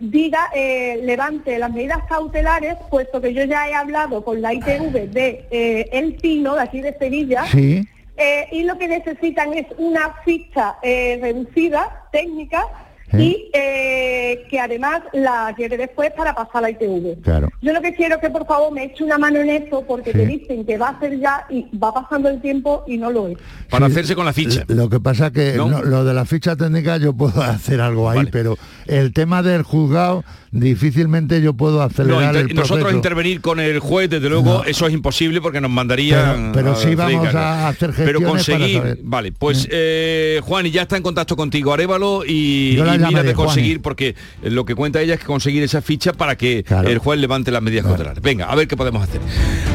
[0.00, 5.08] diga, eh, levante las medidas cautelares, puesto que yo ya he hablado con la ITV
[5.10, 7.84] de eh, El Pino, de aquí de Sevilla, Sí.
[8.16, 12.64] eh, y lo que necesitan es una ficha reducida, técnica,
[13.12, 17.20] y eh, que además la lleve después para pasar a la ITV.
[17.22, 17.48] Claro.
[17.62, 20.12] Yo lo que quiero es que por favor me eche una mano en esto porque
[20.12, 20.18] Sí.
[20.18, 23.28] te dicen que va a ser ya y va pasando el tiempo y no lo
[23.28, 23.38] es.
[23.70, 24.64] Para hacerse con la ficha.
[24.68, 25.68] Lo que pasa que ¿No?
[25.68, 28.56] no, lo de la ficha técnica yo puedo hacer algo ahí, pero
[28.86, 33.78] el tema del juzgado difícilmente yo puedo No, acelerar inter- el nosotros intervenir con el
[33.80, 36.52] juez, desde luego, eso es imposible porque nos mandarían.
[36.52, 38.98] Pero- pero sí vamos a hacer Pero gestiones para conseguir, saber.
[39.02, 43.34] vale, pues eh, Juan y ya está en contacto contigo, Arevalo, y, y mira de
[43.34, 43.82] conseguir, Juani.
[43.82, 47.50] porque lo que cuenta ella es que conseguir esa ficha para que el juez levante
[47.50, 48.22] las medidas cautelares.
[48.22, 49.20] Venga, a ver qué podemos hacer.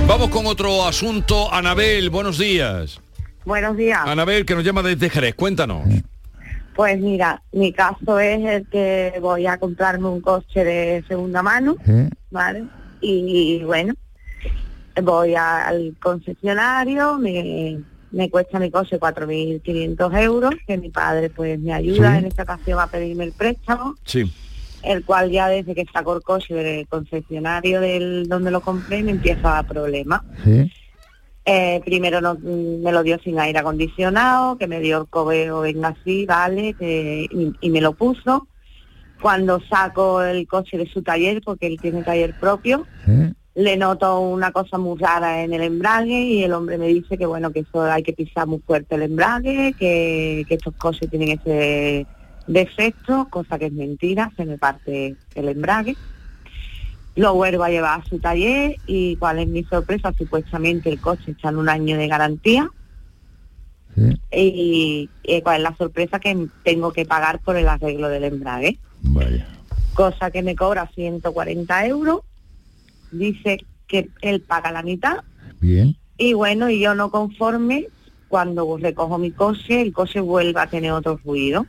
[0.07, 1.53] Vamos con otro asunto.
[1.53, 2.99] Anabel, buenos días.
[3.45, 3.99] Buenos días.
[4.05, 5.81] Anabel, que nos llama desde Jerez, cuéntanos.
[6.75, 11.75] Pues mira, mi caso es el que voy a comprarme un coche de segunda mano,
[12.31, 12.65] ¿vale?
[12.99, 13.93] Y bueno,
[15.03, 17.79] voy a- al concesionario, me,
[18.11, 22.17] me cuesta mi coche 4.500 euros, que mi padre pues me ayuda Sí.
[22.19, 24.31] en esta ocasión a pedirme el préstamo, Sí.
[24.83, 29.11] el cual ya desde que sacó el coche del concesionario del donde lo compré me
[29.11, 30.21] empieza a dar problemas.
[31.45, 35.89] Eh, primero no- me lo dio sin aire acondicionado, que me dio el cobeo, venga
[35.89, 38.47] así, vale, que- y, y me lo puso.
[39.21, 42.85] Cuando saco el coche de su taller, porque él tiene taller propio,
[43.55, 47.25] le noto una cosa muy rara en el embrague y el hombre me dice que
[47.25, 51.39] bueno, que eso hay que pisar muy fuerte el embrague, que, que estos coches tienen
[51.39, 52.05] ese
[52.47, 55.95] defecto, cosa que es mentira, se me parte el embrague.
[57.15, 61.31] Lo vuelvo a llevar a su taller y cuál es mi sorpresa, supuestamente el coche
[61.31, 62.69] está en un año de garantía.
[64.31, 68.79] Y, y cuál es la sorpresa que tengo que pagar por el arreglo del embrague.
[69.93, 72.21] Cosa que me cobra 140 euros.
[73.11, 75.17] Dice que él paga la mitad.
[75.59, 75.95] Bien.
[76.17, 77.87] Y bueno, y yo no conforme,
[78.27, 81.67] cuando recojo mi coche, el coche vuelve a tener otro ruido.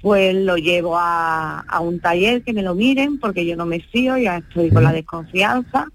[0.00, 3.80] Pues lo llevo a, a un taller que me lo miren, porque yo no me
[3.80, 5.86] fío, ya estoy con la desconfianza.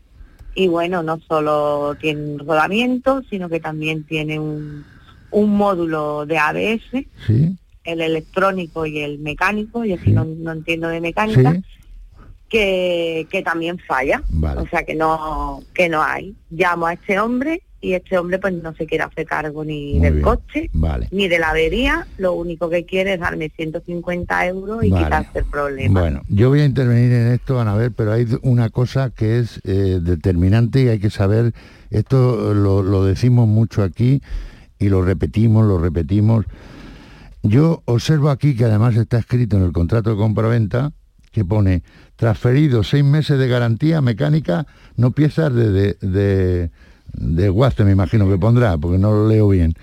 [0.53, 4.85] Y bueno, no solo tiene un rodamiento, sino que también tiene un,
[5.31, 7.57] un módulo de ABS, Sí.
[7.83, 11.61] el electrónico y el mecánico, y así no, no entiendo de mecánica, Sí.
[12.47, 14.21] que, que también falla.
[14.29, 14.61] Vale.
[14.61, 16.35] O sea que no, que no hay.
[16.51, 20.01] Llamo a este hombre y este hombre pues no se quiere hacer cargo ni Muy
[20.01, 20.23] del bien.
[20.23, 21.07] coche Vale.
[21.11, 25.03] ni de la avería, lo único que quiere es darme 150 euros y Vale.
[25.03, 25.99] quitarse el problema.
[26.01, 29.99] Bueno, yo voy a intervenir en esto, Anabel, pero hay una cosa que es eh,
[30.01, 31.53] determinante y hay que saber,
[31.91, 34.21] esto lo, lo decimos mucho aquí
[34.79, 36.45] y lo repetimos, lo repetimos.
[37.43, 40.91] Yo observo aquí que además está escrito en el contrato de compraventa
[41.31, 41.83] que pone
[42.15, 44.65] transferido seis meses de garantía mecánica,
[44.95, 46.71] no piezas de, de, de,
[47.17, 49.73] de guaste, me imagino que pondrá, porque no lo leo bien.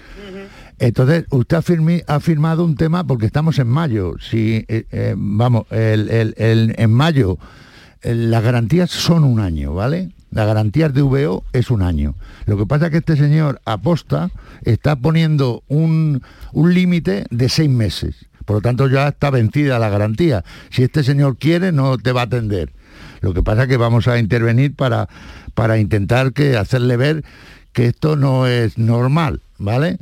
[0.78, 4.14] Entonces, usted ha, firmi- ha firmado un tema porque estamos en mayo.
[4.20, 7.38] Si, eh, eh, vamos, el- el- el- en mayo
[8.02, 10.10] eh, las garantías son un año, ¿vale?
[10.32, 12.14] Las garantías de VO es un año.
[12.46, 14.30] Lo que pasa es que este señor aposta
[14.64, 16.22] está poniendo un,
[16.52, 18.26] un límite de seis meses.
[18.44, 20.42] Por lo tanto, ya está vencida la garantía.
[20.70, 22.72] Si este señor quiere, no te va a atender.
[23.20, 25.08] Lo que pasa es que vamos a intervenir para,
[25.54, 27.24] para intentar que hacerle ver
[27.72, 29.98] que esto no es normal, ¿vale?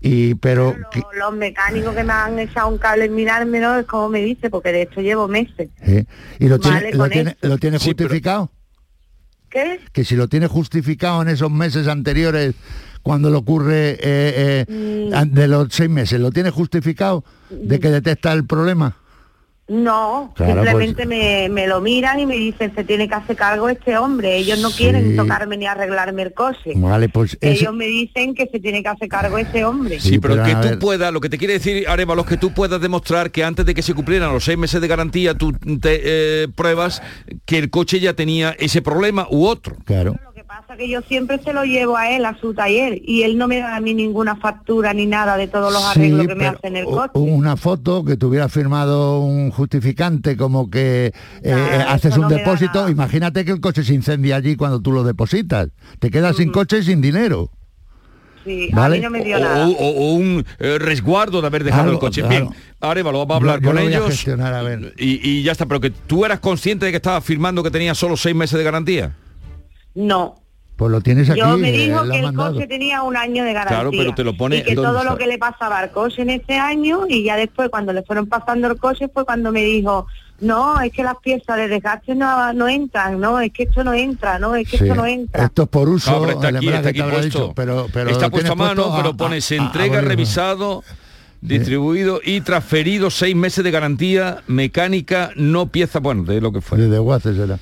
[0.00, 3.86] Y pero que- Los, los mecánicos que me han echado un cable en mirármelo es
[3.86, 5.70] como me dice, porque de esto llevo meses.
[5.80, 6.04] ¿eh?
[6.38, 7.48] y lo tiene, Vale, lo con tiene, esto.
[7.48, 8.50] lo tiene justificado.
[9.48, 9.80] ¿Qué?
[9.92, 12.54] Que si lo tiene justificado en esos meses anteriores
[13.02, 15.32] cuando le ocurre eh, eh, Mm.
[15.32, 18.96] de los seis meses, ¿lo tiene justificado de que detecta el problema?
[19.66, 23.34] No, Claro, pues- simplemente me, me lo miran y me dicen se tiene que hacer
[23.34, 24.36] cargo este hombre.
[24.36, 26.72] Ellos no quieren tocarme ni arreglarme el coche.
[26.76, 30.00] Vale, pues ese- Ellos me dicen que se tiene que hacer cargo ese hombre.
[30.00, 30.78] Sí, pero, pero que tú ver.
[30.78, 33.72] puedas, lo que te quiere decir, Arevalo, es que tú puedas demostrar que antes de
[33.74, 36.00] que se cumplieran los seis meses de garantía, tú te
[36.44, 37.00] eh, pruebas
[37.46, 39.76] que el coche ya tenía ese problema u otro.
[39.86, 40.14] Claro.
[40.46, 43.48] Pasa que yo siempre se lo llevo a él, a su taller, y él no
[43.48, 46.56] me da a mí ninguna factura ni nada de todos los arreglos que me pero
[46.58, 47.10] hace en el coche.
[47.14, 52.88] Una foto que tuviera firmado un justificante como que eh, eh, haces un no depósito.
[52.88, 55.68] Imagínate que el coche se incendia allí cuando tú lo depositas.
[55.98, 57.50] Te quedas sin coche y sin dinero.
[58.44, 58.96] Sí, Vale.
[58.96, 59.66] a mí no me dio O, nada.
[59.66, 62.20] o- o un eh, resguardo de haber dejado Claro, el coche.
[62.20, 62.46] claro.
[62.50, 64.06] Bien, Arevalo, va a hablar Yo- yo con lo a ellos.
[64.08, 64.92] gestionar, a ver.
[64.98, 67.94] Y, y ya está, pero que tú eras consciente de que estabas firmando que tenía
[67.94, 69.16] solo seis meses de garantía.
[69.94, 70.43] No.
[70.76, 71.38] Pues lo tienes aquí.
[71.38, 72.54] Yo me eh, dijo que el mandado.
[72.54, 73.76] coche tenía un año de garantía.
[73.76, 75.10] Claro, pero te lo pone Y que ¿dónde todo está?
[75.12, 78.26] lo que le pasaba al coche en ese año y ya después cuando le fueron
[78.26, 80.08] pasando el coche fue cuando me dijo,
[80.40, 83.94] no, es que las piezas de desgaste no, no entran, no, es que esto no
[83.94, 84.82] entra, no, es que Sí.
[84.84, 85.44] esto no entra.
[85.44, 87.20] Esto es por uso, No, pero está aquí, está aquí puesto.
[87.22, 89.98] dicho, pero, pero está puesto a mano, puesto pero a- pone a- se a- entrega,
[90.00, 90.82] a revisado,
[91.40, 96.78] distribuido y transferido seis meses de garantía mecánica, no pieza, bueno, de lo que fue.
[96.78, 97.58] Desde Guaces era.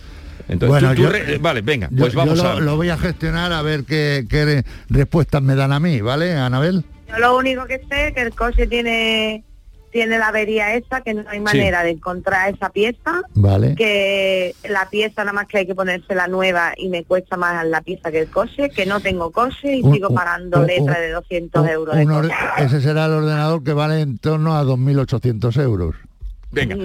[0.48, 2.60] Entonces, Bueno, tú- tú yo- re- vale, venga, Yo- pues yo vamos lo, a...
[2.60, 6.34] lo voy a gestionar a ver qué, qué re- respuestas me dan a mí, ¿vale,
[6.34, 6.84] Anabel?
[7.08, 9.44] Yo lo único que sé es que el coche tiene
[9.90, 13.74] tiene la avería esa, que no hay manera de encontrar esa pieza, Vale.
[13.74, 17.66] que la pieza nada más que hay que ponerse la nueva y me cuesta más
[17.66, 20.94] la pieza que el coche, que no tengo coche y Un- sigo pagando un- letra
[20.94, 21.94] un- de 200 euros.
[21.94, 22.30] de
[22.64, 25.94] ese será el ordenador que vale en torno a 2.800 euros.
[26.52, 26.76] Venga.
[26.76, 26.80] Mm,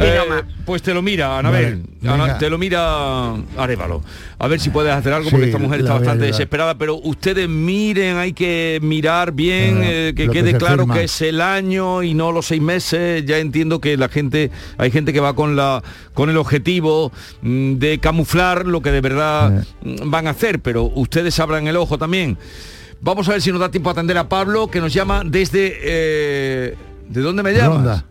[0.00, 0.20] Eh,
[0.64, 1.82] pues te lo mira, Anabel.
[2.02, 4.00] Vale, Ana- te lo mira Arevalo.
[4.38, 7.48] A ver si puedes hacer algo, porque Sí, esta mujer está bastante desesperada, pero ustedes
[7.48, 10.94] miren, hay que mirar bien, eh, que quede claro firma.
[10.94, 13.24] que es el año y no los seis meses.
[13.26, 15.82] Ya entiendo que la gente, hay gente que va con la
[16.14, 17.10] con el objetivo
[17.42, 21.76] mm, de camuflar lo que de verdad mm, van a hacer, pero ustedes abran el
[21.76, 22.38] ojo también.
[23.00, 25.76] Vamos a ver si nos da tiempo a atender a Pablo, que nos llama desde...
[25.82, 26.74] eh,
[27.08, 27.68] ¿De dónde me llamas?
[27.78, 28.04] Ronda.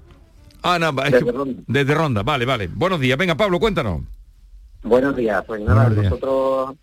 [0.64, 1.64] Ah, no, es que- Desde Ronda.
[1.68, 2.68] desde Ronda, vale, vale.
[2.74, 4.02] Buenos días, venga Pablo, cuéntanos.
[4.84, 6.04] Buenos días, pues nada, días.
[6.06, 6.76] nosotros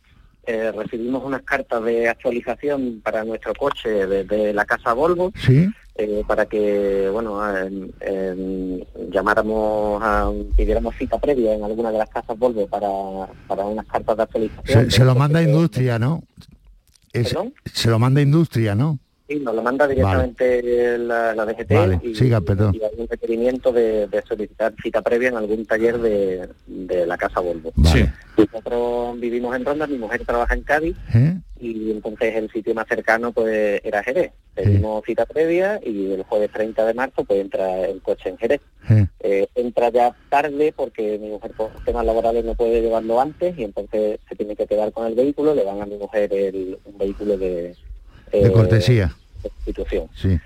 [0.47, 5.67] eh, recibimos unas cartas de actualización para nuestro coche desde la casa Volvo Sí.
[5.97, 12.11] eh, para que, bueno, eh, eh, llamáramos, a, pidiéramos cita previa en alguna de las
[12.11, 12.89] casas Volvo para,
[13.47, 14.91] para unas cartas de actualización.
[14.91, 16.23] Se, se lo manda industria, ¿no?
[17.13, 17.35] Es-
[17.73, 18.99] se lo manda industria, ¿no?
[19.27, 22.75] Sí, nos lo manda directamente la, la DGT Vale, y, siga, perdón.
[22.75, 27.17] y hay un requerimiento de, de solicitar cita previa en algún taller de, de la
[27.17, 27.73] casa Volvo.
[27.75, 28.13] Vale.
[28.37, 31.39] Nosotros vivimos en Ronda, mi mujer trabaja en Cádiz ¿Eh?
[31.59, 34.33] y entonces el sitio más cercano pues era Jerez.
[34.55, 38.61] Pedimos cita previa y el jueves 30 de marzo pues entra el coche en Jerez.
[38.91, 39.07] Eh.
[39.21, 43.65] Eh, entra ya tarde porque mi mujer por temas laborales no puede llevarlo antes y
[43.65, 46.99] entonces se tiene que quedar con el vehículo, le dan a mi mujer el, un
[46.99, 47.75] vehículo de,
[48.41, 49.15] De eh, cortesía.
[49.43, 50.09] de sustitución.
[50.15, 50.39] Sí.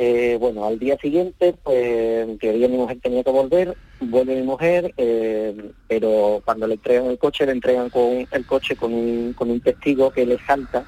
[0.00, 4.42] Eh, bueno, al día siguiente, pues en teoría mi mujer tenía que volver, vuelve mi
[4.42, 9.32] mujer, eh, pero cuando le entregan el coche, le entregan con el coche con un,
[9.32, 10.84] con un testigo que le salta,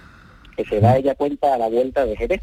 [0.56, 2.40] que se da ella cuenta a la vuelta de Jerez.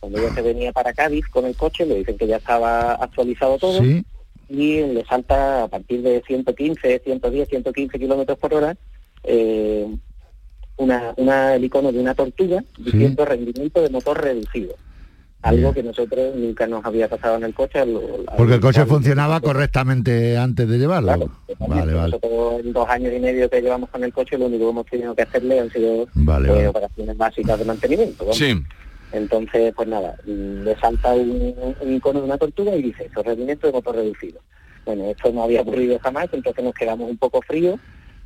[0.00, 3.58] Cuando ella se venía para Cádiz con el coche, le dicen que ya estaba actualizado
[3.58, 4.02] todo Sí.
[4.48, 8.76] y le salta a partir de 115, 110, 115 kilómetros por hora
[9.24, 9.86] eh,
[10.78, 14.74] una, una, el icono de una tortuga diciendo rendimiento de motor reducido.
[15.42, 17.78] Algo que nosotros nunca nos había pasado en el coche.
[17.78, 17.94] al-
[18.26, 21.30] al- Porque el coche al- funcionaba correctamente antes de llevarlo.
[21.60, 22.10] Vale, vale.
[22.10, 24.86] Nosotros en dos años y medio que llevamos con el coche, lo único que hemos
[24.86, 26.68] tenido que hacerle han sido Vale, eh, vale.
[26.68, 28.32] operaciones básicas de mantenimiento.
[28.32, 28.60] Sí.
[29.12, 33.68] Entonces, pues nada, le salta un, un icono de una tortuga y dice, eso, rendimiento
[33.68, 34.40] de motor reducido.
[34.84, 37.78] Bueno, esto no había ocurrido jamás, entonces nos quedamos un poco fríos.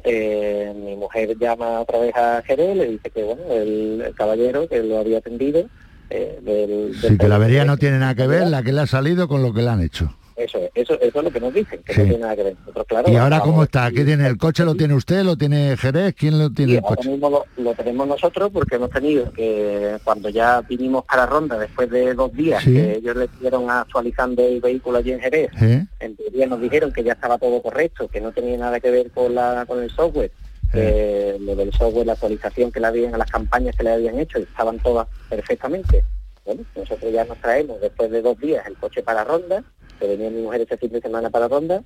[0.05, 4.69] Eh, mi mujer llama otra vez a Jerez, le dice que bueno, el, el caballero
[4.69, 5.67] que lo había atendido,
[6.11, 8.87] eh, del, Sí, que la avería no tiene nada que ver, la que le ha
[8.87, 10.15] salido con lo que le han hecho.
[10.45, 12.01] Eso, es, eso, eso es lo que nos dicen, que Sí.
[12.01, 12.55] no tiene nada que ver.
[12.61, 13.91] Nosotros, claro, ¿Y ahora vamos- cómo está?
[13.91, 14.65] ¿Qué tiene el coche?
[14.65, 15.23] ¿Lo tiene usted?
[15.23, 16.15] ¿Lo tiene Jerez?
[16.15, 17.09] ¿Quién lo tiene el ahora coche?
[17.11, 21.91] mismo lo, lo tenemos nosotros porque hemos tenido que cuando ya vinimos para Ronda después
[21.91, 22.73] de dos días Sí.
[22.73, 25.85] que ellos le estuvieron actualizando el vehículo allí en Jerez, ¿Eh?
[26.01, 29.11] en teoría nos dijeron que ya estaba todo correcto, que no tenía nada que ver
[29.11, 30.31] con la con el software,
[30.73, 34.39] lo del software, la actualización que le habían a las campañas que le habían hecho,
[34.39, 36.05] estaban todas perfectamente.
[36.45, 39.63] Bueno, nosotros ya nos traemos después de dos días el coche para ronda,
[40.01, 41.83] que venía mi mujer ese fin de semana para ronda,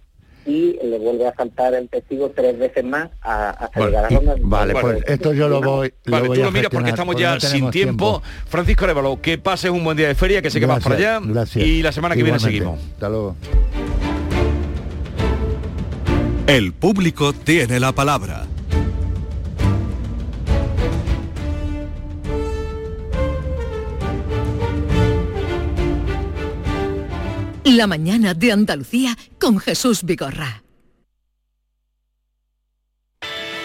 [0.46, 4.34] y le vuelve a saltar el testigo tres veces más a- hasta llegar a ronda.
[4.40, 7.22] Vale, pues esto yo lo voy, lo Vale, voy tú lo miras porque estamos porque
[7.22, 8.22] ya no sin tiempo.
[8.46, 11.20] Francisco Arevalo, que pases un buen día de feria, que sé que vas para allá.
[11.22, 11.64] Gracias.
[11.66, 12.78] Y la semana que viene seguimos.
[12.92, 13.36] Hasta luego.
[16.46, 18.46] El público tiene la palabra.
[27.74, 30.62] La mañana de Andalucía con Jesús Vigorra.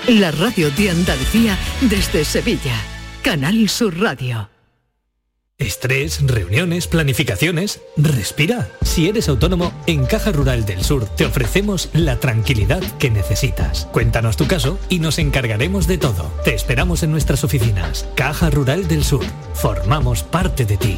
[0.07, 2.73] La radio de Andalucía desde Sevilla.
[3.21, 4.49] Canal Sur Radio.
[5.59, 7.81] Estrés, reuniones, planificaciones.
[7.97, 8.71] Respira.
[8.81, 13.85] Si eres autónomo, en Caja Rural del Sur te ofrecemos la tranquilidad que necesitas.
[13.91, 16.33] Cuéntanos tu caso y nos encargaremos de todo.
[16.43, 18.07] Te esperamos en nuestras oficinas.
[18.15, 19.25] Caja Rural del Sur.
[19.53, 20.97] Formamos parte de ti.